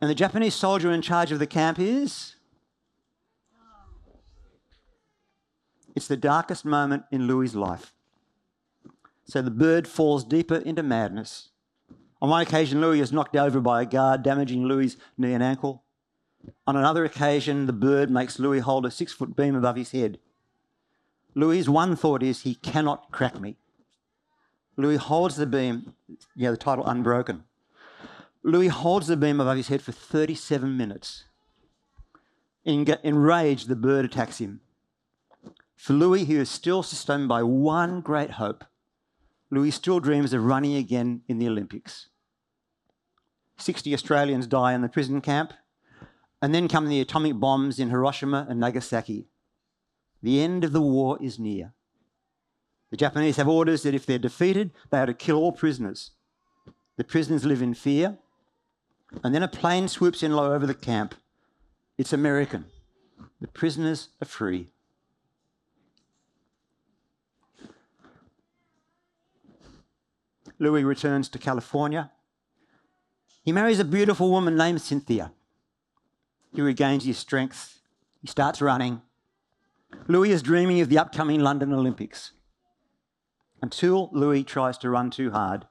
And 0.00 0.10
the 0.10 0.14
Japanese 0.14 0.54
soldier 0.54 0.90
in 0.90 1.02
charge 1.02 1.32
of 1.32 1.38
the 1.38 1.46
camp 1.46 1.78
is. 1.78 2.36
It's 5.94 6.08
the 6.08 6.16
darkest 6.16 6.64
moment 6.64 7.04
in 7.10 7.26
Louis' 7.26 7.54
life. 7.54 7.92
So 9.24 9.42
the 9.42 9.50
bird 9.50 9.86
falls 9.86 10.24
deeper 10.24 10.56
into 10.56 10.82
madness. 10.82 11.50
On 12.20 12.30
one 12.30 12.42
occasion, 12.42 12.80
Louis 12.80 13.00
is 13.00 13.12
knocked 13.12 13.36
over 13.36 13.60
by 13.60 13.82
a 13.82 13.86
guard, 13.86 14.22
damaging 14.22 14.64
Louis' 14.64 14.96
knee 15.18 15.34
and 15.34 15.42
ankle. 15.42 15.81
On 16.66 16.76
another 16.76 17.04
occasion, 17.04 17.66
the 17.66 17.72
bird 17.72 18.10
makes 18.10 18.38
Louis 18.38 18.60
hold 18.60 18.86
a 18.86 18.90
six 18.90 19.12
foot 19.12 19.36
beam 19.36 19.54
above 19.54 19.76
his 19.76 19.92
head. 19.92 20.18
Louis' 21.34 21.68
one 21.68 21.96
thought 21.96 22.22
is, 22.22 22.42
he 22.42 22.56
cannot 22.56 23.10
crack 23.10 23.40
me. 23.40 23.56
Louis 24.76 24.96
holds 24.96 25.36
the 25.36 25.46
beam, 25.46 25.94
know, 26.36 26.50
the 26.50 26.56
title 26.56 26.86
Unbroken. 26.86 27.44
Louis 28.42 28.68
holds 28.68 29.06
the 29.06 29.16
beam 29.16 29.40
above 29.40 29.56
his 29.56 29.68
head 29.68 29.82
for 29.82 29.92
37 29.92 30.76
minutes. 30.76 31.24
Enraged, 32.64 33.68
the 33.68 33.76
bird 33.76 34.04
attacks 34.04 34.38
him. 34.38 34.60
For 35.76 35.92
Louis, 35.92 36.24
he 36.24 36.36
is 36.36 36.50
still 36.50 36.82
sustained 36.82 37.28
by 37.28 37.42
one 37.42 38.00
great 38.00 38.32
hope. 38.32 38.64
Louis 39.50 39.70
still 39.70 40.00
dreams 40.00 40.32
of 40.32 40.44
running 40.44 40.74
again 40.74 41.22
in 41.28 41.38
the 41.38 41.48
Olympics. 41.48 42.08
60 43.58 43.92
Australians 43.92 44.46
die 44.46 44.72
in 44.72 44.82
the 44.82 44.88
prison 44.88 45.20
camp. 45.20 45.52
And 46.42 46.52
then 46.52 46.66
come 46.68 46.88
the 46.88 47.00
atomic 47.00 47.38
bombs 47.38 47.78
in 47.78 47.88
Hiroshima 47.88 48.46
and 48.48 48.58
Nagasaki. 48.58 49.28
The 50.22 50.42
end 50.42 50.64
of 50.64 50.72
the 50.72 50.80
war 50.82 51.16
is 51.20 51.38
near. 51.38 51.72
The 52.90 52.96
Japanese 52.96 53.36
have 53.36 53.48
orders 53.48 53.84
that 53.84 53.94
if 53.94 54.04
they're 54.04 54.18
defeated, 54.18 54.72
they 54.90 54.98
are 54.98 55.06
to 55.06 55.14
kill 55.14 55.36
all 55.36 55.52
prisoners. 55.52 56.10
The 56.96 57.04
prisoners 57.04 57.44
live 57.44 57.62
in 57.62 57.74
fear. 57.74 58.18
And 59.22 59.34
then 59.34 59.42
a 59.42 59.48
plane 59.48 59.88
swoops 59.88 60.22
in 60.22 60.32
low 60.32 60.52
over 60.52 60.66
the 60.66 60.74
camp. 60.74 61.14
It's 61.96 62.12
American. 62.12 62.66
The 63.40 63.48
prisoners 63.48 64.08
are 64.20 64.26
free. 64.26 64.68
Louis 70.58 70.84
returns 70.84 71.28
to 71.30 71.38
California. 71.38 72.10
He 73.44 73.52
marries 73.52 73.80
a 73.80 73.84
beautiful 73.84 74.30
woman 74.30 74.56
named 74.56 74.80
Cynthia. 74.80 75.32
He 76.54 76.60
regains 76.60 77.04
his 77.04 77.18
strength. 77.18 77.80
He 78.20 78.28
starts 78.28 78.60
running. 78.60 79.02
Louis 80.06 80.30
is 80.30 80.42
dreaming 80.42 80.80
of 80.80 80.88
the 80.88 80.98
upcoming 80.98 81.40
London 81.40 81.72
Olympics. 81.72 82.32
Until 83.62 84.10
Louis 84.12 84.44
tries 84.44 84.78
to 84.78 84.90
run 84.90 85.10
too 85.10 85.30
hard. 85.30 85.66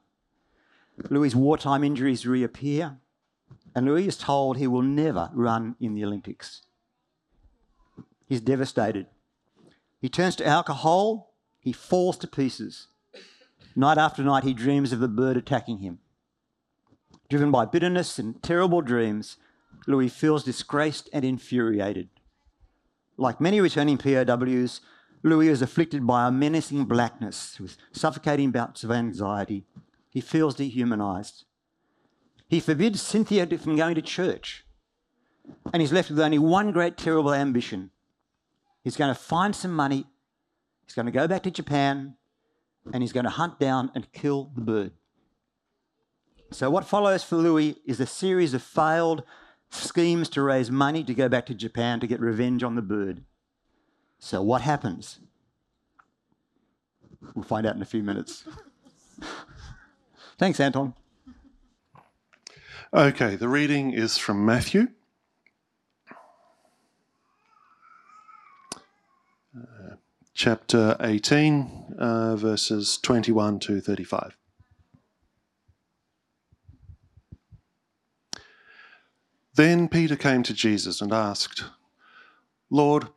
Louis' 1.10 1.36
wartime 1.36 1.84
injuries 1.84 2.26
reappear, 2.26 2.98
and 3.76 3.86
Louis 3.86 4.08
is 4.08 4.18
told 4.18 4.58
he 4.58 4.68
will 4.68 4.82
never 4.82 5.30
run 5.34 5.76
in 5.80 5.96
the 5.96 6.04
Olympics. 6.04 6.62
He's 8.28 8.42
devastated. 8.42 9.08
He 10.00 10.10
turns 10.10 10.36
to 10.38 10.48
alcohol, 10.48 11.36
he 11.60 11.72
falls 11.72 12.18
to 12.20 12.28
pieces. 12.28 12.88
Night 13.76 13.98
after 13.98 14.24
night, 14.24 14.44
he 14.44 14.54
dreams 14.54 14.92
of 14.92 15.00
the 15.00 15.08
bird 15.08 15.38
attacking 15.38 15.80
him. 15.80 16.00
Driven 17.30 17.52
by 17.52 17.66
bitterness 17.66 18.20
and 18.20 18.42
terrible 18.42 18.82
dreams, 18.82 19.38
Louis 19.88 20.10
feels 20.10 20.44
disgraced 20.44 21.10
and 21.12 21.26
infuriated. 21.26 22.10
Like 23.18 23.42
many 23.42 23.62
returning 23.62 23.98
POWs, 23.98 24.82
Louis 25.24 25.48
is 25.48 25.62
afflicted 25.62 26.06
by 26.08 26.28
a 26.28 26.32
menacing 26.32 26.86
blackness 26.86 27.60
with 27.60 27.78
suffocating 27.92 28.52
bouts 28.52 28.84
of 28.84 28.92
anxiety. 28.92 29.66
He 30.10 30.22
feels 30.22 30.56
dehumanized. 30.56 31.46
He 32.48 32.60
forbids 32.60 33.02
Cynthia 33.02 33.46
from 33.58 33.76
going 33.76 33.96
to 33.96 34.02
church. 34.02 34.66
And 35.74 35.82
he's 35.82 35.94
left 35.94 36.10
with 36.10 36.20
only 36.20 36.40
one 36.40 36.72
great 36.72 36.98
terrible 36.98 37.34
ambition. 37.34 37.92
He's 38.84 38.98
going 38.98 39.14
to 39.14 39.20
find 39.20 39.56
some 39.56 39.74
money, 39.74 40.06
he's 40.86 40.96
going 40.96 41.06
to 41.06 41.12
go 41.12 41.28
back 41.28 41.44
to 41.44 41.52
Japan, 41.52 42.16
and 42.92 43.04
he's 43.04 43.14
going 43.14 43.26
to 43.26 43.30
hunt 43.30 43.60
down 43.60 43.92
and 43.94 44.12
kill 44.12 44.52
the 44.56 44.62
bird. 44.62 44.92
So, 46.52 46.70
what 46.70 46.86
follows 46.86 47.24
for 47.24 47.38
Louis 47.38 47.78
is 47.86 48.00
a 48.00 48.06
series 48.06 48.54
of 48.54 48.62
failed 48.62 49.24
schemes 49.72 50.30
to 50.30 50.42
raise 50.42 50.70
money 50.70 51.04
to 51.04 51.14
go 51.14 51.28
back 51.28 51.46
to 51.48 51.56
Japan 51.56 52.00
to 52.00 52.08
get 52.08 52.20
revenge 52.20 52.64
on 52.64 52.76
the 52.76 52.82
bird. 52.82 53.24
So, 54.20 54.42
what 54.42 54.62
happens? 54.62 55.20
We'll 57.34 57.44
find 57.44 57.66
out 57.66 57.76
in 57.76 57.82
a 57.82 57.86
few 57.86 58.04
minutes. 58.04 58.44
Thanks, 60.38 60.60
Anton. 60.60 60.94
Okay, 62.94 63.36
the 63.36 63.48
reading 63.48 63.94
is 63.94 64.18
from 64.18 64.46
Matthew. 64.46 64.90
Uh, 69.56 69.96
chapter 70.34 70.98
18, 71.00 71.96
uh, 71.98 72.36
verses 72.36 72.98
21 73.02 73.60
to 73.60 73.80
35. 73.80 74.36
Then 79.62 79.90
Peter 79.90 80.16
came 80.16 80.42
to 80.42 80.56
Jesus 80.56 81.02
and 81.02 81.14
asked, 81.14 81.66
Lord, 82.72 83.10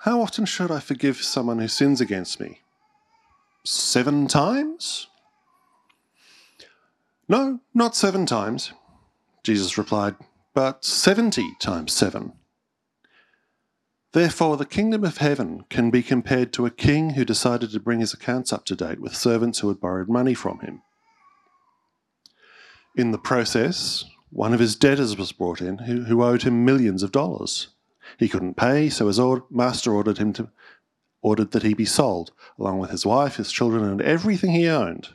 how 0.00 0.20
often 0.20 0.44
should 0.44 0.70
I 0.70 0.78
forgive 0.78 1.22
someone 1.22 1.58
who 1.58 1.68
sins 1.68 2.02
against 2.02 2.38
me? 2.38 2.60
Seven 3.64 4.26
times? 4.26 5.06
No, 7.30 7.60
not 7.72 7.96
seven 7.96 8.26
times, 8.26 8.74
Jesus 9.42 9.78
replied, 9.78 10.16
but 10.52 10.84
seventy 10.84 11.56
times 11.60 11.94
seven. 11.94 12.34
Therefore, 14.12 14.58
the 14.58 14.66
kingdom 14.66 15.02
of 15.02 15.16
heaven 15.16 15.64
can 15.70 15.90
be 15.90 16.02
compared 16.02 16.52
to 16.52 16.66
a 16.66 16.70
king 16.70 17.14
who 17.14 17.24
decided 17.24 17.70
to 17.70 17.80
bring 17.80 18.00
his 18.00 18.12
accounts 18.12 18.52
up 18.52 18.66
to 18.66 18.76
date 18.76 19.00
with 19.00 19.16
servants 19.16 19.60
who 19.60 19.68
had 19.68 19.80
borrowed 19.80 20.10
money 20.10 20.34
from 20.34 20.58
him. 20.60 20.82
In 22.94 23.12
the 23.12 23.18
process, 23.18 24.04
one 24.30 24.52
of 24.52 24.60
his 24.60 24.76
debtors 24.76 25.16
was 25.16 25.32
brought 25.32 25.60
in 25.60 25.78
who, 25.78 26.04
who 26.04 26.22
owed 26.22 26.42
him 26.42 26.64
millions 26.64 27.02
of 27.02 27.12
dollars. 27.12 27.68
He 28.18 28.28
couldn't 28.28 28.56
pay, 28.56 28.88
so 28.88 29.06
his 29.06 29.20
master 29.50 29.92
ordered 29.92 30.18
him 30.18 30.32
to 30.34 30.50
ordered 31.22 31.50
that 31.50 31.64
he 31.64 31.74
be 31.74 31.84
sold, 31.84 32.30
along 32.56 32.78
with 32.78 32.90
his 32.90 33.04
wife, 33.04 33.34
his 33.34 33.50
children, 33.50 33.82
and 33.82 34.00
everything 34.00 34.52
he 34.52 34.68
owned, 34.68 35.08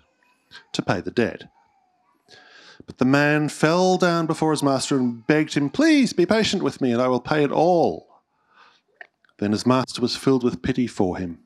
to 0.74 0.82
pay 0.82 1.00
the 1.00 1.10
debt. 1.10 1.46
But 2.86 2.98
the 2.98 3.06
man 3.06 3.48
fell 3.48 3.98
down 3.98 4.26
before 4.26 4.52
his 4.52 4.62
master 4.62 4.98
and 4.98 5.26
begged 5.26 5.54
him, 5.54 5.70
Please 5.70 6.12
be 6.12 6.26
patient 6.26 6.64
with 6.64 6.82
me, 6.82 6.92
and 6.92 7.02
I 7.02 7.08
will 7.08 7.22
pay 7.22 7.46
it 7.46 7.52
all. 7.52 8.08
Then 9.38 9.54
his 9.54 9.66
master 9.66 10.02
was 10.02 10.18
filled 10.18 10.44
with 10.44 10.62
pity 10.62 10.86
for 10.86 11.18
him, 11.18 11.40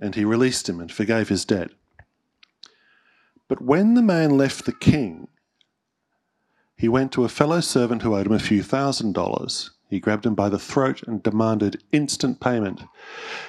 and 0.00 0.16
he 0.16 0.24
released 0.24 0.68
him 0.68 0.80
and 0.80 0.90
forgave 0.90 1.28
his 1.28 1.44
debt. 1.44 1.70
But 3.46 3.62
when 3.62 3.94
the 3.94 4.02
man 4.02 4.36
left 4.36 4.64
the 4.64 4.72
king, 4.72 5.28
he 6.78 6.88
went 6.88 7.10
to 7.12 7.24
a 7.24 7.28
fellow 7.28 7.60
servant 7.60 8.02
who 8.02 8.14
owed 8.14 8.26
him 8.26 8.32
a 8.32 8.38
few 8.38 8.62
thousand 8.62 9.12
dollars. 9.12 9.72
He 9.90 9.98
grabbed 10.00 10.24
him 10.24 10.34
by 10.34 10.48
the 10.48 10.58
throat 10.58 11.02
and 11.06 11.22
demanded 11.22 11.82
instant 11.92 12.40
payment. 12.40 12.82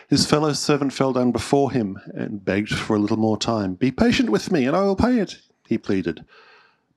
His 0.07 0.25
fellow 0.25 0.53
servant 0.53 0.93
fell 0.93 1.13
down 1.13 1.31
before 1.31 1.71
him 1.71 1.99
and 2.13 2.43
begged 2.43 2.73
for 2.73 2.95
a 2.95 2.99
little 2.99 3.17
more 3.17 3.37
time. 3.37 3.75
Be 3.75 3.91
patient 3.91 4.29
with 4.29 4.51
me, 4.51 4.65
and 4.65 4.75
I 4.75 4.81
will 4.81 4.95
pay 4.95 5.19
it, 5.19 5.37
he 5.67 5.77
pleaded. 5.77 6.25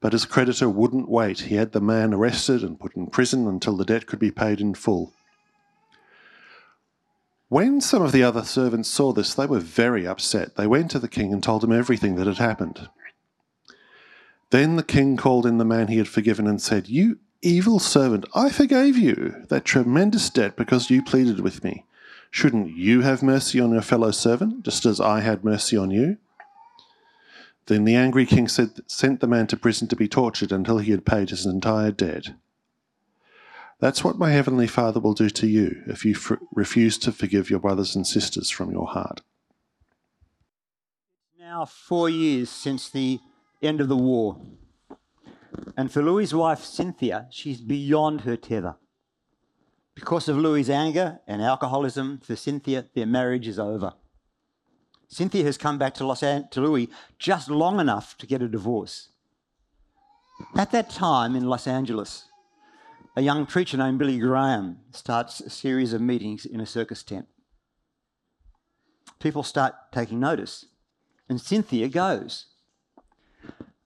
But 0.00 0.12
his 0.12 0.24
creditor 0.24 0.68
wouldn't 0.68 1.08
wait. 1.08 1.40
He 1.40 1.56
had 1.56 1.72
the 1.72 1.80
man 1.80 2.14
arrested 2.14 2.62
and 2.62 2.80
put 2.80 2.96
in 2.96 3.08
prison 3.08 3.46
until 3.46 3.76
the 3.76 3.84
debt 3.84 4.06
could 4.06 4.18
be 4.18 4.30
paid 4.30 4.60
in 4.60 4.74
full. 4.74 5.12
When 7.48 7.82
some 7.82 8.00
of 8.00 8.12
the 8.12 8.22
other 8.22 8.44
servants 8.44 8.88
saw 8.88 9.12
this, 9.12 9.34
they 9.34 9.44
were 9.44 9.60
very 9.60 10.06
upset. 10.06 10.56
They 10.56 10.66
went 10.66 10.90
to 10.92 10.98
the 10.98 11.08
king 11.08 11.32
and 11.32 11.42
told 11.42 11.62
him 11.62 11.72
everything 11.72 12.14
that 12.14 12.26
had 12.26 12.38
happened. 12.38 12.88
Then 14.52 14.76
the 14.76 14.82
king 14.82 15.16
called 15.16 15.46
in 15.46 15.56
the 15.56 15.64
man 15.64 15.88
he 15.88 15.96
had 15.96 16.08
forgiven 16.08 16.46
and 16.46 16.60
said, 16.60 16.86
You 16.86 17.18
evil 17.40 17.78
servant, 17.78 18.26
I 18.34 18.50
forgave 18.50 18.98
you 18.98 19.46
that 19.48 19.64
tremendous 19.64 20.28
debt 20.28 20.56
because 20.56 20.90
you 20.90 21.02
pleaded 21.02 21.40
with 21.40 21.64
me. 21.64 21.86
Shouldn't 22.30 22.68
you 22.76 23.00
have 23.00 23.22
mercy 23.22 23.58
on 23.60 23.72
your 23.72 23.80
fellow 23.80 24.10
servant, 24.10 24.62
just 24.62 24.84
as 24.84 25.00
I 25.00 25.20
had 25.20 25.42
mercy 25.42 25.78
on 25.78 25.90
you? 25.90 26.18
Then 27.64 27.84
the 27.84 27.94
angry 27.94 28.26
king 28.26 28.46
said, 28.46 28.80
sent 28.86 29.20
the 29.20 29.26
man 29.26 29.46
to 29.46 29.56
prison 29.56 29.88
to 29.88 29.96
be 29.96 30.06
tortured 30.06 30.52
until 30.52 30.76
he 30.76 30.90
had 30.90 31.06
paid 31.06 31.30
his 31.30 31.46
entire 31.46 31.90
debt. 31.90 32.32
That's 33.80 34.04
what 34.04 34.18
my 34.18 34.32
heavenly 34.32 34.66
Father 34.66 35.00
will 35.00 35.14
do 35.14 35.30
to 35.30 35.46
you 35.46 35.82
if 35.86 36.04
you 36.04 36.12
f- 36.14 36.38
refuse 36.54 36.98
to 36.98 37.10
forgive 37.10 37.48
your 37.48 37.58
brothers 37.58 37.96
and 37.96 38.06
sisters 38.06 38.50
from 38.50 38.70
your 38.70 38.88
heart. 38.88 39.22
Now, 41.40 41.64
four 41.64 42.10
years 42.10 42.50
since 42.50 42.90
the 42.90 43.18
end 43.62 43.80
of 43.80 43.88
the 43.88 43.96
war. 43.96 44.40
And 45.76 45.92
for 45.92 46.02
Louis's 46.02 46.34
wife, 46.34 46.64
Cynthia, 46.64 47.26
she's 47.30 47.60
beyond 47.60 48.22
her 48.22 48.36
tether. 48.36 48.76
Because 49.94 50.28
of 50.28 50.36
Louis's 50.36 50.70
anger 50.70 51.20
and 51.26 51.42
alcoholism, 51.42 52.18
for 52.18 52.36
Cynthia, 52.36 52.86
their 52.94 53.06
marriage 53.06 53.46
is 53.46 53.58
over. 53.58 53.92
Cynthia 55.08 55.44
has 55.44 55.58
come 55.58 55.76
back 55.76 55.92
to, 55.94 56.06
Los 56.06 56.22
An- 56.22 56.48
to 56.52 56.60
Louis 56.62 56.88
just 57.18 57.50
long 57.50 57.78
enough 57.78 58.16
to 58.16 58.26
get 58.26 58.40
a 58.40 58.48
divorce. 58.48 59.10
At 60.56 60.70
that 60.72 60.88
time 60.88 61.36
in 61.36 61.44
Los 61.44 61.66
Angeles, 61.66 62.24
a 63.14 63.20
young 63.20 63.44
preacher 63.44 63.76
named 63.76 63.98
Billy 63.98 64.18
Graham 64.18 64.78
starts 64.90 65.40
a 65.40 65.50
series 65.50 65.92
of 65.92 66.00
meetings 66.00 66.46
in 66.46 66.60
a 66.60 66.66
circus 66.66 67.02
tent. 67.02 67.26
People 69.20 69.42
start 69.42 69.74
taking 69.92 70.18
notice, 70.18 70.64
and 71.28 71.40
Cynthia 71.40 71.88
goes. 71.88 72.46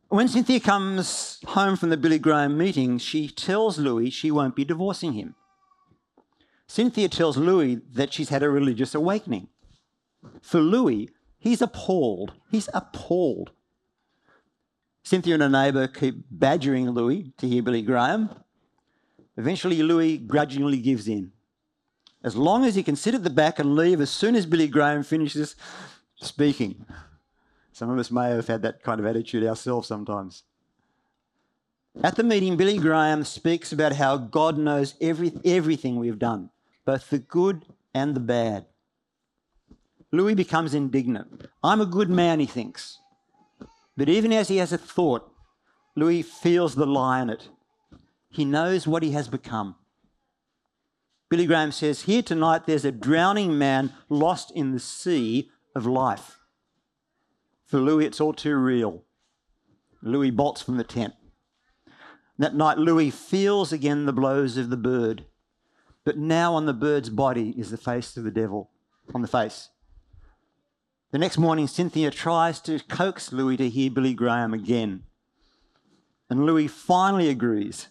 When 0.09 0.29
Cynthia 0.29 0.61
comes 0.61 1.41
home 1.47 1.77
from 1.77 1.91
the 1.91 1.97
Billy 1.97 2.21
Graham 2.21 2.57
meeting, 2.57 2.99
she 2.99 3.27
tells 3.27 3.77
Louis 3.77 4.11
she 4.11 4.31
won't 4.31 4.55
be 4.55 4.65
divorcing 4.65 5.15
him. 5.15 5.35
Cynthia 6.69 7.09
tells 7.09 7.37
Louis 7.37 7.81
that 7.93 8.13
she's 8.13 8.29
had 8.29 8.45
a 8.45 8.49
religious 8.49 8.95
awakening. 8.95 9.49
For 10.43 10.61
Louis, 10.61 11.11
he's 11.39 11.61
appalled. 11.61 12.35
He's 12.51 12.69
appalled. 12.73 13.51
Cynthia 15.03 15.35
and 15.35 15.43
her 15.43 15.49
neighbour 15.49 15.89
keep 15.89 16.25
badgering 16.31 16.91
Louis 16.91 17.33
to 17.39 17.49
hear 17.49 17.63
Billy 17.63 17.83
Graham. 17.83 18.31
Eventually, 19.37 19.83
Louis 19.83 20.19
grudgingly 20.19 20.79
gives 20.79 21.09
in. 21.09 21.33
As 22.23 22.37
long 22.37 22.65
as 22.65 22.77
he 22.77 22.83
can 22.83 22.97
sit 22.97 23.15
at 23.15 23.25
the 23.25 23.31
back 23.31 23.59
and 23.59 23.75
leave 23.75 24.01
as 24.01 24.11
soon 24.11 24.37
as 24.37 24.47
Billy 24.47 24.69
Graham 24.69 25.03
finishes 25.03 25.57
speaking. 26.17 26.87
Some 27.77 27.91
of 27.91 27.99
us 27.99 28.11
may 28.11 28.31
have 28.31 28.47
had 28.47 28.63
that 28.63 28.83
kind 28.83 28.99
of 28.99 29.05
attitude 29.05 29.45
ourselves 29.45 29.87
sometimes. 29.87 30.45
At 32.03 32.17
the 32.17 32.23
meeting, 32.23 32.57
Billy 32.57 32.79
Graham 32.79 33.23
speaks 33.23 33.71
about 33.71 33.93
how 33.93 34.17
God 34.17 34.57
knows 34.57 34.95
every, 34.99 35.31
everything 35.45 35.97
we've 35.97 36.19
done, 36.19 36.49
both 36.87 37.11
the 37.11 37.19
good 37.19 37.67
and 37.93 38.15
the 38.15 38.21
bad. 38.21 38.65
Louis 40.11 40.35
becomes 40.35 40.73
indignant. 40.73 41.49
I'm 41.63 41.83
a 41.83 41.85
good 41.85 42.09
man, 42.09 42.41
he 42.41 42.47
thinks. 42.47 43.01
But 43.95 44.09
even 44.09 44.33
as 44.33 44.49
he 44.49 44.57
has 44.57 44.73
a 44.73 44.79
thought, 44.79 45.31
Louis 45.95 46.23
feels 46.23 46.77
the 46.77 46.87
lie 46.87 47.21
in 47.21 47.29
it. 47.29 47.51
He 48.31 48.47
knows 48.47 48.87
what 48.87 49.03
he 49.03 49.11
has 49.11 49.29
become. 49.29 49.75
Billy 51.29 51.45
Graham 51.45 51.73
says, 51.73 52.05
Here 52.05 52.23
tonight 52.23 52.65
there's 52.65 52.87
a 52.87 52.91
drowning 52.91 53.59
man 53.59 53.93
lost 54.09 54.51
in 54.53 54.73
the 54.73 54.81
sea 54.81 55.51
of 55.75 55.85
life. 55.85 56.39
For 57.67 57.81
Louis, 57.81 58.07
it's 58.07 58.21
all 58.21 58.33
too 58.33 58.57
real. 58.57 59.03
Louis 60.03 60.31
bolts 60.31 60.63
from 60.63 60.77
the 60.77 60.85
tent. 60.85 61.15
That 62.39 62.55
night, 62.55 62.79
Louis 62.79 63.11
feels 63.11 63.73
again 63.73 64.07
the 64.07 64.13
blows 64.13 64.57
of 64.57 64.71
the 64.71 64.77
bird, 64.77 65.25
but 66.05 66.17
now 66.17 66.55
on 66.55 66.67
the 66.67 66.75
bird's 66.75 67.11
body 67.11 67.55
is 67.57 67.71
the 67.71 67.77
face 67.77 68.17
of 68.17 68.25
the 68.25 68.31
devil, 68.31 68.71
on 69.15 69.23
the 69.23 69.29
face. 69.29 69.71
The 71.11 71.19
next 71.19 71.39
morning, 71.39 71.67
Cynthia 71.67 72.11
tries 72.11 72.61
to 72.63 72.79
coax 72.81 73.33
Louis 73.33 73.57
to 73.57 73.69
hear 73.69 73.91
Billy 73.91 74.15
Graham 74.15 74.53
again. 74.53 75.05
And 76.29 76.45
Louis 76.45 76.69
finally 76.69 77.29
agrees. 77.29 77.89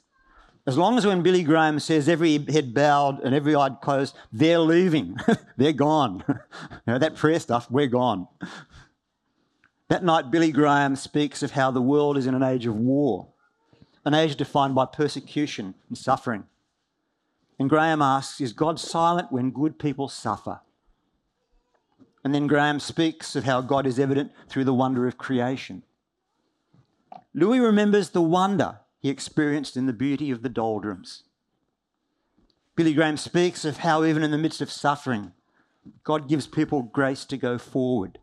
As 0.68 0.78
long 0.78 0.98
as 0.98 1.06
when 1.06 1.22
Billy 1.22 1.44
Graham 1.44 1.80
says 1.80 2.10
every 2.10 2.38
head 2.38 2.74
bowed 2.74 3.20
and 3.22 3.36
every 3.36 3.56
eye 3.56 3.70
closed, 3.82 4.16
they're 4.32 4.60
leaving, 4.60 5.18
they're 5.58 5.74
gone. 5.74 6.24
you 6.28 6.36
know, 6.88 6.98
that 6.98 7.16
prayer 7.16 7.40
stuff, 7.40 7.70
we're 7.70 7.88
gone. 7.88 8.28
That 9.88 10.04
night, 10.04 10.32
Billy 10.32 10.52
Graham 10.52 10.96
speaks 10.96 11.44
of 11.44 11.52
how 11.52 11.70
the 11.70 11.82
world 11.82 12.18
is 12.18 12.26
in 12.26 12.34
an 12.34 12.42
age 12.42 12.66
of 12.66 12.76
war, 12.76 13.28
an 14.04 14.16
age 14.16 14.36
defined 14.36 14.74
by 14.74 14.86
persecution 14.86 15.76
and 15.90 15.98
suffering. 15.98 16.46
And 17.60 17.70
Graham 17.70 18.02
asks, 18.02 18.42
Is 18.42 18.52
God 18.52 18.80
silent 18.80 19.32
when 19.32 19.52
good 19.52 19.78
people 19.78 20.10
suffer? 20.10 20.62
And 22.24 22.34
then 22.34 22.48
Graham 22.48 22.80
speaks 22.80 23.36
of 23.36 23.44
how 23.44 23.62
God 23.62 23.86
is 23.86 24.00
evident 24.00 24.32
through 24.50 24.64
the 24.64 24.74
wonder 24.74 25.08
of 25.08 25.20
creation. 25.20 25.84
Louis 27.36 27.60
remembers 27.60 28.10
the 28.10 28.22
wonder 28.24 28.80
he 29.00 29.10
experienced 29.10 29.78
in 29.78 29.86
the 29.86 29.94
beauty 29.94 30.32
of 30.32 30.42
the 30.42 30.50
doldrums. 30.50 31.24
Billy 32.76 32.94
Graham 32.94 33.18
speaks 33.18 33.64
of 33.64 33.78
how, 33.78 34.04
even 34.04 34.24
in 34.24 34.32
the 34.32 34.38
midst 34.38 34.62
of 34.62 34.72
suffering, 34.72 35.34
God 36.04 36.28
gives 36.28 36.48
people 36.48 36.82
grace 36.82 37.24
to 37.26 37.38
go 37.38 37.60
forward 37.60 38.18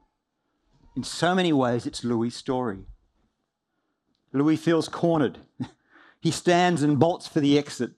in 0.96 1.02
so 1.02 1.35
many 1.35 1.52
ways, 1.52 1.87
it's 1.87 2.05
Louis' 2.05 2.31
story. 2.31 2.85
Louis 4.33 4.57
feels 4.57 4.88
cornered. 4.88 5.38
he 6.20 6.31
stands 6.31 6.83
and 6.83 6.98
bolts 6.98 7.26
for 7.26 7.40
the 7.40 7.59
exit. 7.59 7.92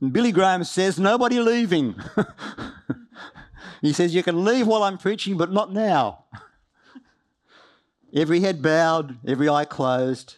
And 0.00 0.12
Billy 0.12 0.32
Graham 0.32 0.64
says, 0.64 0.98
Nobody 0.98 1.40
leaving. 1.40 1.94
he 3.80 3.92
says, 3.92 4.14
You 4.14 4.22
can 4.22 4.44
leave 4.44 4.66
while 4.66 4.82
I'm 4.82 4.98
preaching, 4.98 5.36
but 5.36 5.52
not 5.52 5.72
now. 5.72 6.24
every 8.14 8.40
head 8.40 8.62
bowed, 8.62 9.18
every 9.26 9.48
eye 9.48 9.64
closed. 9.64 10.36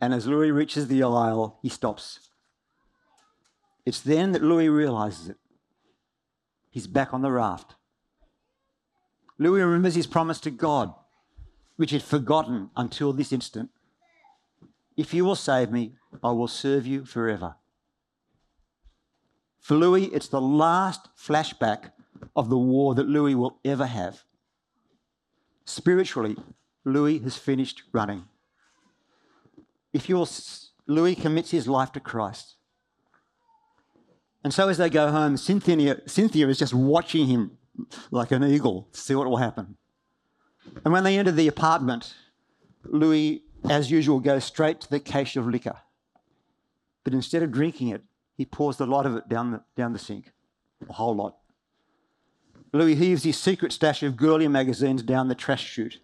And 0.00 0.14
as 0.14 0.26
Louis 0.26 0.50
reaches 0.50 0.88
the 0.88 1.02
aisle, 1.02 1.58
he 1.62 1.68
stops. 1.68 2.30
It's 3.84 4.00
then 4.00 4.32
that 4.32 4.42
Louis 4.42 4.68
realizes 4.68 5.28
it. 5.28 5.36
He's 6.70 6.86
back 6.86 7.12
on 7.12 7.22
the 7.22 7.30
raft. 7.30 7.74
Louis 9.40 9.62
remembers 9.62 9.94
his 9.94 10.06
promise 10.06 10.38
to 10.40 10.50
God, 10.50 10.92
which 11.76 11.92
he'd 11.92 12.02
forgotten 12.02 12.68
until 12.76 13.14
this 13.14 13.32
instant. 13.32 13.70
If 14.98 15.14
you 15.14 15.24
will 15.24 15.34
save 15.34 15.72
me, 15.72 15.94
I 16.22 16.30
will 16.32 16.46
serve 16.46 16.86
you 16.86 17.06
forever. 17.06 17.54
For 19.58 19.76
Louis, 19.76 20.04
it's 20.12 20.28
the 20.28 20.42
last 20.42 21.08
flashback 21.16 21.92
of 22.36 22.50
the 22.50 22.58
war 22.58 22.94
that 22.94 23.08
Louis 23.08 23.34
will 23.34 23.58
ever 23.64 23.86
have. 23.86 24.24
Spiritually, 25.64 26.36
Louis 26.84 27.18
has 27.20 27.38
finished 27.38 27.84
running. 27.92 28.24
If 29.94 30.10
you'll, 30.10 30.28
Louis 30.86 31.14
commits 31.14 31.50
his 31.50 31.66
life 31.66 31.92
to 31.92 32.00
Christ. 32.00 32.56
And 34.44 34.52
so 34.52 34.68
as 34.68 34.76
they 34.76 34.90
go 34.90 35.10
home, 35.10 35.38
Cynthia, 35.38 36.06
Cynthia 36.06 36.48
is 36.48 36.58
just 36.58 36.74
watching 36.74 37.26
him 37.26 37.56
like 38.10 38.30
an 38.30 38.44
eagle 38.44 38.88
see 38.92 39.14
what 39.14 39.28
will 39.28 39.36
happen. 39.36 39.76
And 40.84 40.92
when 40.92 41.04
they 41.04 41.18
enter 41.18 41.32
the 41.32 41.48
apartment, 41.48 42.14
Louis, 42.84 43.42
as 43.68 43.90
usual, 43.90 44.20
goes 44.20 44.44
straight 44.44 44.80
to 44.82 44.90
the 44.90 45.00
cache 45.00 45.36
of 45.36 45.46
liquor. 45.46 45.78
But 47.04 47.14
instead 47.14 47.42
of 47.42 47.52
drinking 47.52 47.88
it, 47.88 48.02
he 48.36 48.44
pours 48.44 48.80
a 48.80 48.86
lot 48.86 49.06
of 49.06 49.16
it 49.16 49.28
down 49.28 49.50
the, 49.52 49.62
down 49.76 49.92
the 49.92 49.98
sink, 49.98 50.32
a 50.88 50.92
whole 50.92 51.14
lot. 51.14 51.36
Louis 52.72 52.94
heaves 52.94 53.24
his 53.24 53.38
secret 53.38 53.72
stash 53.72 54.02
of 54.02 54.16
girly 54.16 54.48
magazines 54.48 55.02
down 55.02 55.28
the 55.28 55.34
trash 55.34 55.64
chute. 55.64 55.98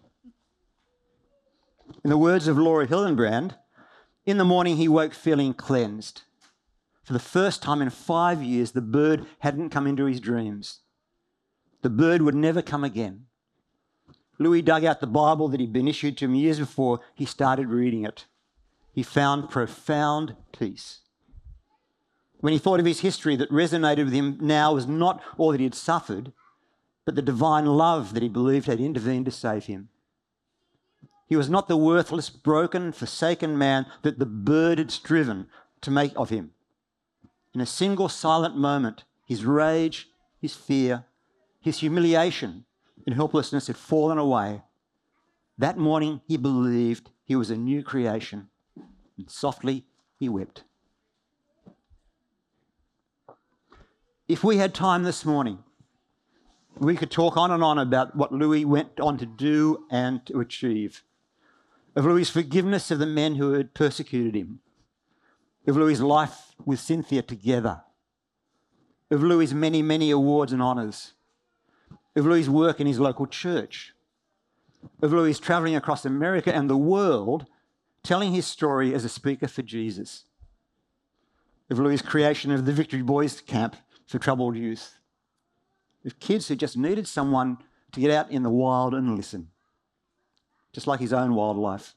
In 2.03 2.09
the 2.09 2.17
words 2.17 2.47
of 2.47 2.57
Laura 2.57 2.85
Hillenbrand, 2.85 3.55
in 4.25 4.37
the 4.37 4.45
morning 4.45 4.75
he 4.75 4.87
woke 4.87 5.13
feeling 5.13 5.53
cleansed. 5.53 6.23
For 7.03 7.13
the 7.13 7.19
first 7.19 7.63
time 7.63 7.81
in 7.81 7.89
five 7.89 8.43
years, 8.43 8.73
the 8.73 8.81
bird 8.81 9.25
hadn't 9.39 9.69
come 9.69 9.87
into 9.87 10.05
his 10.05 10.19
dreams. 10.19 10.81
The 11.87 11.93
bird 11.93 12.21
would 12.23 12.35
never 12.35 12.61
come 12.61 12.83
again. 12.83 13.27
Louis 14.39 14.61
dug 14.61 14.83
out 14.83 14.99
the 14.99 15.07
Bible 15.07 15.47
that 15.47 15.61
he'd 15.61 15.71
been 15.71 15.87
issued 15.87 16.17
to 16.17 16.25
him 16.25 16.35
years 16.35 16.59
before 16.59 16.99
he 17.15 17.23
started 17.23 17.69
reading 17.69 18.03
it. 18.03 18.25
He 18.91 19.03
found 19.03 19.49
profound 19.49 20.35
peace. 20.51 20.99
When 22.41 22.51
he 22.51 22.59
thought 22.59 22.81
of 22.81 22.85
his 22.85 22.99
history 22.99 23.37
that 23.37 23.49
resonated 23.49 24.03
with 24.03 24.11
him 24.11 24.37
now 24.41 24.73
was 24.73 24.85
not 24.85 25.23
all 25.37 25.53
that 25.53 25.61
he 25.61 25.63
had 25.63 25.75
suffered, 25.75 26.33
but 27.05 27.15
the 27.15 27.21
divine 27.21 27.65
love 27.65 28.13
that 28.15 28.21
he 28.21 28.27
believed 28.27 28.65
had 28.65 28.81
intervened 28.81 29.23
to 29.23 29.31
save 29.31 29.67
him. 29.67 29.87
He 31.25 31.37
was 31.37 31.49
not 31.49 31.69
the 31.69 31.77
worthless, 31.77 32.29
broken, 32.29 32.91
forsaken 32.91 33.57
man 33.57 33.85
that 34.01 34.19
the 34.19 34.25
bird 34.25 34.77
had 34.77 34.91
striven 34.91 35.47
to 35.79 35.89
make 35.89 36.11
of 36.17 36.31
him. 36.31 36.51
In 37.53 37.61
a 37.61 37.65
single 37.65 38.09
silent 38.09 38.57
moment, 38.57 39.05
his 39.25 39.45
rage, 39.45 40.09
his 40.41 40.53
fear, 40.53 41.05
his 41.59 41.79
humiliation 41.79 42.65
and 43.05 43.15
helplessness 43.15 43.67
had 43.67 43.77
fallen 43.77 44.17
away. 44.17 44.61
That 45.57 45.77
morning, 45.77 46.21
he 46.27 46.37
believed 46.37 47.11
he 47.23 47.35
was 47.35 47.49
a 47.49 47.57
new 47.57 47.83
creation, 47.83 48.49
and 49.17 49.29
softly 49.29 49.85
he 50.19 50.29
wept. 50.29 50.63
If 54.27 54.43
we 54.43 54.57
had 54.57 54.73
time 54.73 55.03
this 55.03 55.23
morning, 55.23 55.59
we 56.79 56.95
could 56.95 57.09
talk 57.09 57.37
on 57.37 57.49
and 57.49 57.63
on 57.63 57.77
about 57.79 58.15
what 58.15 58.31
Louis 58.31 58.65
went 58.65 58.99
on 58.99 59.17
to 59.17 59.25
do 59.25 59.85
and 59.89 60.25
to 60.27 60.39
achieve. 60.39 61.03
Of 61.95 62.05
Louis's 62.05 62.29
forgiveness 62.29 62.91
of 62.91 62.99
the 62.99 63.05
men 63.05 63.35
who 63.35 63.53
had 63.53 63.73
persecuted 63.73 64.35
him. 64.35 64.59
Of 65.65 65.77
Louis's 65.77 66.03
life 66.03 66.55
with 66.65 66.79
Cynthia 66.79 67.23
together. 67.23 67.81
Of 69.09 69.23
Louis's 69.23 69.55
many, 69.55 69.81
many 69.81 70.11
awards 70.11 70.53
and 70.53 70.61
honours. 70.61 71.13
Of 72.17 72.25
Louis's 72.25 72.49
work 72.49 72.81
in 72.81 72.87
his 72.87 72.99
local 72.99 73.27
church. 73.27 73.93
Of 75.01 75.13
Louis 75.13 75.39
travelling 75.39 75.75
across 75.75 76.03
America 76.03 76.53
and 76.53 76.69
the 76.69 76.77
world, 76.77 77.45
telling 78.03 78.33
his 78.33 78.45
story 78.45 78.93
as 78.93 79.05
a 79.05 79.09
speaker 79.09 79.47
for 79.47 79.61
Jesus. 79.61 80.25
Of 81.69 81.79
Louis's 81.79 82.05
creation 82.05 82.51
of 82.51 82.65
the 82.65 82.73
Victory 82.73 83.01
Boys 83.01 83.39
Camp 83.39 83.77
for 84.05 84.19
troubled 84.19 84.57
youth 84.57 84.97
of 86.07 86.19
kids 86.19 86.47
who 86.47 86.55
just 86.55 86.77
needed 86.77 87.07
someone 87.07 87.57
to 87.91 87.99
get 87.99 88.09
out 88.09 88.31
in 88.31 88.41
the 88.41 88.49
wild 88.49 88.95
and 88.95 89.15
listen, 89.15 89.49
just 90.73 90.87
like 90.87 90.99
his 90.99 91.13
own 91.13 91.35
wildlife. 91.35 91.93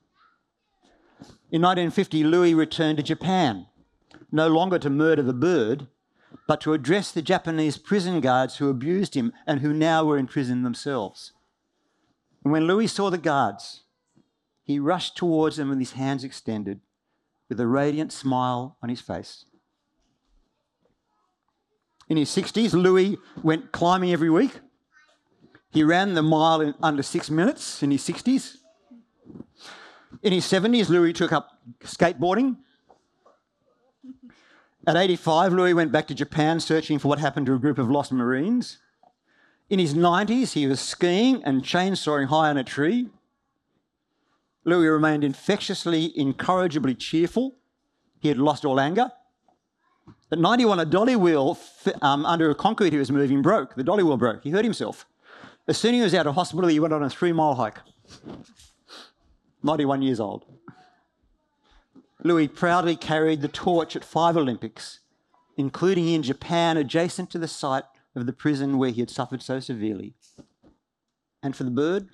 In 1.50 1.62
1950, 1.62 2.24
Louis 2.24 2.54
returned 2.54 2.98
to 2.98 3.04
Japan, 3.04 3.66
no 4.32 4.48
longer 4.48 4.78
to 4.78 4.90
murder 4.90 5.22
the 5.22 5.32
bird, 5.32 5.86
but 6.50 6.60
to 6.60 6.72
address 6.72 7.12
the 7.12 7.22
Japanese 7.22 7.78
prison 7.78 8.20
guards 8.20 8.56
who 8.56 8.68
abused 8.68 9.14
him 9.14 9.32
and 9.46 9.60
who 9.60 9.72
now 9.72 10.04
were 10.04 10.18
in 10.18 10.26
prison 10.26 10.64
themselves. 10.64 11.32
And 12.42 12.52
when 12.52 12.66
Louis 12.66 12.88
saw 12.88 13.08
the 13.08 13.18
guards, 13.18 13.84
he 14.64 14.80
rushed 14.80 15.16
towards 15.16 15.58
them 15.58 15.68
with 15.68 15.78
his 15.78 15.92
hands 15.92 16.24
extended, 16.24 16.80
with 17.48 17.60
a 17.60 17.68
radiant 17.68 18.10
smile 18.10 18.76
on 18.82 18.88
his 18.88 19.00
face. 19.00 19.44
In 22.08 22.16
his 22.16 22.30
60s, 22.30 22.72
Louis 22.72 23.16
went 23.44 23.70
climbing 23.70 24.12
every 24.12 24.28
week. 24.28 24.58
He 25.70 25.84
ran 25.84 26.14
the 26.14 26.22
mile 26.24 26.60
in 26.60 26.74
under 26.82 27.04
six 27.04 27.30
minutes 27.30 27.80
in 27.80 27.92
his 27.92 28.02
60s. 28.02 28.56
In 30.20 30.32
his 30.32 30.46
70s, 30.46 30.88
Louis 30.88 31.12
took 31.12 31.32
up 31.32 31.60
skateboarding. 31.84 32.56
At 34.86 34.96
85, 34.96 35.52
Louis 35.52 35.74
went 35.74 35.92
back 35.92 36.06
to 36.08 36.14
Japan 36.14 36.58
searching 36.58 36.98
for 36.98 37.08
what 37.08 37.18
happened 37.18 37.46
to 37.46 37.54
a 37.54 37.58
group 37.58 37.78
of 37.78 37.90
lost 37.90 38.12
Marines. 38.12 38.78
In 39.68 39.78
his 39.78 39.94
90s, 39.94 40.54
he 40.54 40.66
was 40.66 40.80
skiing 40.80 41.44
and 41.44 41.62
chainsawing 41.62 42.28
high 42.28 42.48
on 42.48 42.56
a 42.56 42.64
tree. 42.64 43.08
Louis 44.64 44.88
remained 44.88 45.22
infectiously, 45.22 46.12
incorrigibly 46.18 46.94
cheerful. 46.94 47.56
He 48.20 48.28
had 48.28 48.38
lost 48.38 48.64
all 48.64 48.80
anger. 48.80 49.10
At 50.32 50.38
91, 50.38 50.80
a 50.80 50.84
dolly 50.86 51.16
wheel 51.16 51.58
um, 52.00 52.24
under 52.24 52.50
a 52.50 52.54
concrete 52.54 52.92
he 52.92 52.98
was 52.98 53.10
moving 53.10 53.42
broke. 53.42 53.74
The 53.74 53.84
dolly 53.84 54.02
wheel 54.02 54.16
broke. 54.16 54.42
He 54.44 54.50
hurt 54.50 54.64
himself. 54.64 55.06
As 55.68 55.76
soon 55.76 55.94
as 55.94 55.98
he 55.98 56.02
was 56.02 56.14
out 56.14 56.26
of 56.26 56.34
hospital, 56.34 56.68
he 56.68 56.80
went 56.80 56.94
on 56.94 57.02
a 57.02 57.10
three 57.10 57.32
mile 57.32 57.54
hike. 57.54 57.78
91 59.62 60.02
years 60.02 60.20
old. 60.20 60.46
Louis 62.22 62.48
proudly 62.48 62.96
carried 62.96 63.40
the 63.40 63.48
torch 63.48 63.96
at 63.96 64.04
five 64.04 64.36
Olympics, 64.36 65.00
including 65.56 66.08
in 66.08 66.22
Japan, 66.22 66.76
adjacent 66.76 67.30
to 67.30 67.38
the 67.38 67.48
site 67.48 67.84
of 68.14 68.26
the 68.26 68.32
prison 68.32 68.78
where 68.78 68.90
he 68.90 69.00
had 69.00 69.10
suffered 69.10 69.42
so 69.42 69.60
severely. 69.60 70.14
And 71.42 71.56
for 71.56 71.64
the 71.64 71.70
bird, 71.70 72.10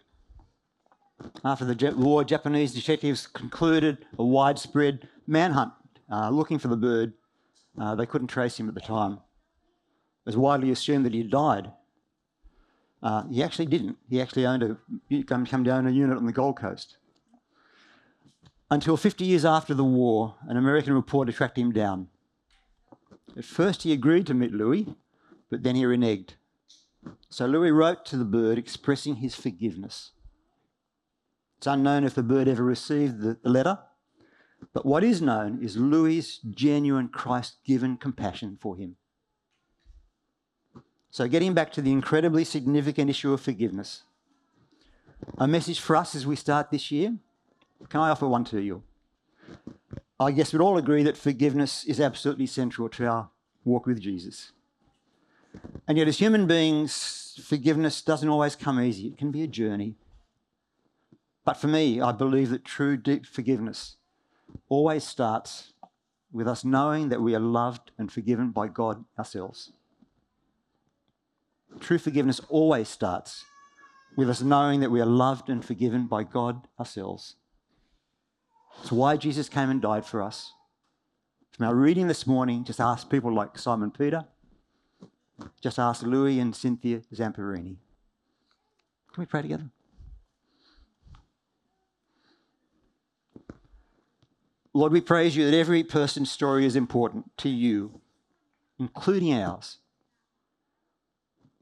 after 1.45 1.65
the 1.65 1.95
war, 1.97 2.25
Japanese 2.25 2.75
detectives 2.75 3.27
concluded 3.27 4.07
a 4.19 4.25
widespread 4.25 5.09
manhunt 5.27 5.73
uh, 6.11 6.31
looking 6.31 6.59
for 6.59 6.69
the 6.69 6.77
bird 6.77 7.15
uh, 7.79 7.95
they 7.95 8.07
couldn't 8.07 8.29
trace 8.29 8.59
him 8.59 8.69
at 8.69 8.75
the 8.75 8.81
time. 8.81 9.13
It 9.13 10.31
was 10.31 10.37
widely 10.37 10.71
assumed 10.71 11.05
that 11.07 11.13
he 11.13 11.21
had 11.21 11.31
died. 11.31 11.73
Uh, 13.03 13.25
he 13.29 13.43
actually 13.43 13.67
didn't. 13.67 13.99
He 14.09 14.21
actually 14.21 14.47
owned 14.47 14.63
a 14.63 15.23
come, 15.25 15.63
down 15.63 15.87
a 15.87 15.91
unit 15.91 16.17
on 16.17 16.27
the 16.27 16.33
Gold 16.33 16.57
Coast. 16.59 16.97
Until 18.71 18.97
50 18.97 19.25
years 19.25 19.45
after 19.45 19.75
the 19.75 19.85
war, 19.85 20.35
an 20.49 20.57
American 20.57 20.95
reporter 20.95 21.31
tracked 21.31 21.59
him 21.59 21.73
down. 21.73 22.09
At 23.37 23.45
first, 23.45 23.83
he 23.83 23.93
agreed 23.93 24.27
to 24.27 24.35
meet 24.35 24.53
Louis, 24.53 24.89
but 25.51 25.63
then 25.63 25.77
he 25.77 25.85
reneged. 25.85 26.31
So 27.29 27.47
Louis 27.47 27.71
wrote 27.71 28.05
to 28.07 28.17
the 28.17 28.25
bird 28.25 28.59
expressing 28.59 29.17
his 29.17 29.37
forgiveness. 29.37 30.13
It's 31.59 31.67
unknown 31.67 32.05
if 32.05 32.15
the 32.15 32.23
bird 32.23 32.49
ever 32.49 32.65
received 32.65 33.21
the, 33.21 33.39
letter, 33.45 33.79
but 34.73 34.85
what 34.85 35.05
is 35.05 35.23
known 35.23 35.63
is 35.63 35.77
Louis' 35.77 36.39
genuine 36.39 37.09
Christ 37.09 37.59
given 37.65 37.97
compassion 37.97 38.59
for 38.61 38.77
him. 38.77 38.97
So, 41.11 41.29
getting 41.29 41.55
back 41.55 41.73
to 41.73 41.83
the 41.83 41.93
incredibly 41.93 42.45
significant 42.45 43.09
issue 43.09 43.33
of 43.33 43.41
forgiveness, 43.41 44.03
a 45.39 45.47
message 45.47 45.81
for 45.81 45.97
us 45.97 46.15
as 46.15 46.27
we 46.27 46.37
start 46.37 46.71
this 46.71 46.91
year. 46.91 47.17
Can 47.89 48.01
I 48.01 48.11
offer 48.11 48.27
one 48.27 48.45
to 48.47 48.61
you? 48.61 48.83
I 50.19 50.31
guess 50.31 50.53
we'd 50.53 50.63
all 50.63 50.79
agree 50.79 51.03
that 51.03 51.17
forgiveness 51.17 51.85
is 51.85 52.01
absolutely 52.01 52.47
central 52.47 52.89
to 52.91 53.07
our 53.07 53.31
walk 53.65 53.87
with 53.87 54.01
Jesus. 54.01 54.53
And 55.87 55.99
yet, 55.99 56.09
as 56.09 56.19
human 56.19 56.47
beings, 56.47 57.39
forgiveness 57.45 58.03
doesn't 58.03 58.29
always 58.29 58.57
come 58.57 58.81
easy. 58.81 59.09
It 59.09 59.19
can 59.19 59.31
be 59.31 59.43
a 59.43 59.47
journey. 59.47 59.95
But 61.45 61.57
for 61.57 61.69
me, 61.69 62.01
I 62.01 62.13
believe 62.13 62.51
that 62.51 62.65
true, 62.65 62.97
deep 62.97 63.25
forgiveness 63.27 63.97
always 64.69 65.05
starts 65.05 65.73
with 66.33 66.49
us 66.49 66.65
knowing 66.65 67.09
that 67.11 67.23
we 67.23 67.35
are 67.35 67.41
loved 67.41 67.93
and 67.99 68.11
forgiven 68.11 68.51
by 68.51 68.69
God 68.69 69.05
ourselves. 69.19 69.73
True 71.79 71.99
forgiveness 71.99 72.41
always 72.49 72.89
starts 72.89 73.45
with 74.17 74.31
us 74.31 74.43
knowing 74.43 74.81
that 74.81 74.91
we 74.91 75.01
are 75.01 75.07
loved 75.07 75.49
and 75.49 75.65
forgiven 75.65 76.07
by 76.07 76.25
God 76.25 76.67
ourselves. 76.81 77.37
It's 78.83 78.93
why 78.93 79.17
Jesus 79.17 79.49
came 79.49 79.71
and 79.71 79.83
died 79.83 80.07
for 80.07 80.23
us. 80.23 80.53
From 81.53 81.67
our 81.67 81.75
reading 81.75 82.07
this 82.07 82.27
morning, 82.27 82.65
just 82.65 82.81
ask 82.81 83.11
people 83.11 83.33
like 83.33 83.59
Simon 83.59 83.91
Peter, 83.91 84.25
just 85.61 85.79
ask 85.79 86.03
Louis 86.03 86.39
and 86.39 86.55
Cynthia 86.55 87.01
Zamperini. 87.15 87.77
Can 89.13 89.23
we 89.23 89.27
pray 89.27 89.43
together? 89.43 89.71
Lord, 94.75 94.93
we 94.93 95.01
praise 95.01 95.35
you 95.35 95.51
that 95.51 95.57
every 95.57 95.83
person's 95.83 96.31
story 96.31 96.67
is 96.67 96.77
important 96.77 97.35
to 97.39 97.49
you, 97.49 98.03
including 98.79 99.33
ours. 99.33 99.79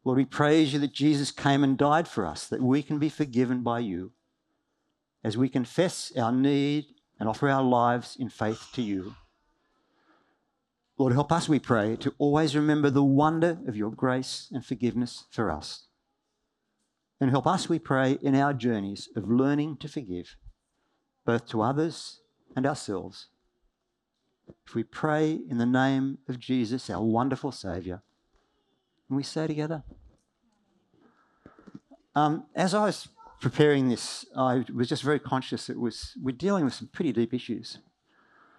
Lord, 0.02 0.18
we 0.18 0.24
praise 0.24 0.72
you 0.72 0.80
that 0.80 0.92
Jesus 0.92 1.30
came 1.30 1.62
and 1.62 1.78
died 1.78 2.08
for 2.08 2.26
us, 2.26 2.48
that 2.48 2.60
we 2.60 2.82
can 2.82 2.98
be 2.98 3.08
forgiven 3.08 3.62
by 3.62 3.78
you 3.78 4.10
as 5.22 5.36
we 5.36 5.48
confess 5.48 6.12
our 6.16 6.32
need 6.32 6.86
and 7.18 7.28
offer 7.28 7.48
our 7.48 7.62
lives 7.62 8.16
in 8.18 8.28
faith 8.28 8.68
to 8.74 8.82
you. 8.82 9.14
Lord, 10.96 11.12
help 11.12 11.32
us, 11.32 11.48
we 11.48 11.58
pray, 11.58 11.96
to 11.96 12.14
always 12.18 12.54
remember 12.54 12.90
the 12.90 13.02
wonder 13.02 13.58
of 13.66 13.76
your 13.76 13.90
grace 13.90 14.48
and 14.52 14.64
forgiveness 14.64 15.24
for 15.30 15.50
us. 15.50 15.86
And 17.20 17.30
help 17.30 17.46
us, 17.46 17.68
we 17.68 17.78
pray, 17.78 18.18
in 18.22 18.34
our 18.34 18.52
journeys 18.52 19.08
of 19.16 19.28
learning 19.28 19.78
to 19.78 19.88
forgive, 19.88 20.36
both 21.24 21.46
to 21.48 21.62
others 21.62 22.20
and 22.54 22.66
ourselves. 22.66 23.28
If 24.66 24.74
we 24.74 24.82
pray 24.82 25.40
in 25.48 25.58
the 25.58 25.66
name 25.66 26.18
of 26.28 26.38
Jesus, 26.38 26.90
our 26.90 27.02
wonderful 27.02 27.50
Saviour, 27.50 28.02
and 29.08 29.16
we 29.16 29.22
say 29.22 29.46
together, 29.46 29.82
Um, 32.16 32.44
as 32.54 32.74
I 32.74 32.84
was 32.84 33.08
preparing 33.44 33.90
this, 33.90 34.24
I 34.34 34.64
was 34.74 34.88
just 34.88 35.02
very 35.02 35.18
conscious 35.18 35.68
it 35.68 35.78
was 35.78 36.16
we're 36.22 36.34
dealing 36.34 36.64
with 36.64 36.72
some 36.72 36.88
pretty 36.88 37.12
deep 37.12 37.34
issues. 37.34 37.76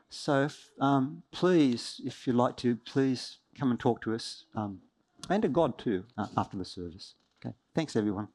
So 0.09 0.43
if, 0.43 0.69
um, 0.79 1.23
please, 1.31 1.99
if 2.05 2.27
you'd 2.27 2.35
like 2.35 2.55
to, 2.57 2.75
please 2.75 3.39
come 3.59 3.71
and 3.71 3.79
talk 3.79 3.99
to 4.03 4.13
us 4.13 4.45
um, 4.53 4.81
and 5.27 5.41
to 5.41 5.49
God 5.49 5.79
too 5.79 6.03
uh, 6.19 6.27
after 6.37 6.55
the 6.55 6.65
service. 6.65 7.15
Okay. 7.43 7.55
Thanks, 7.73 7.95
everyone. 7.95 8.27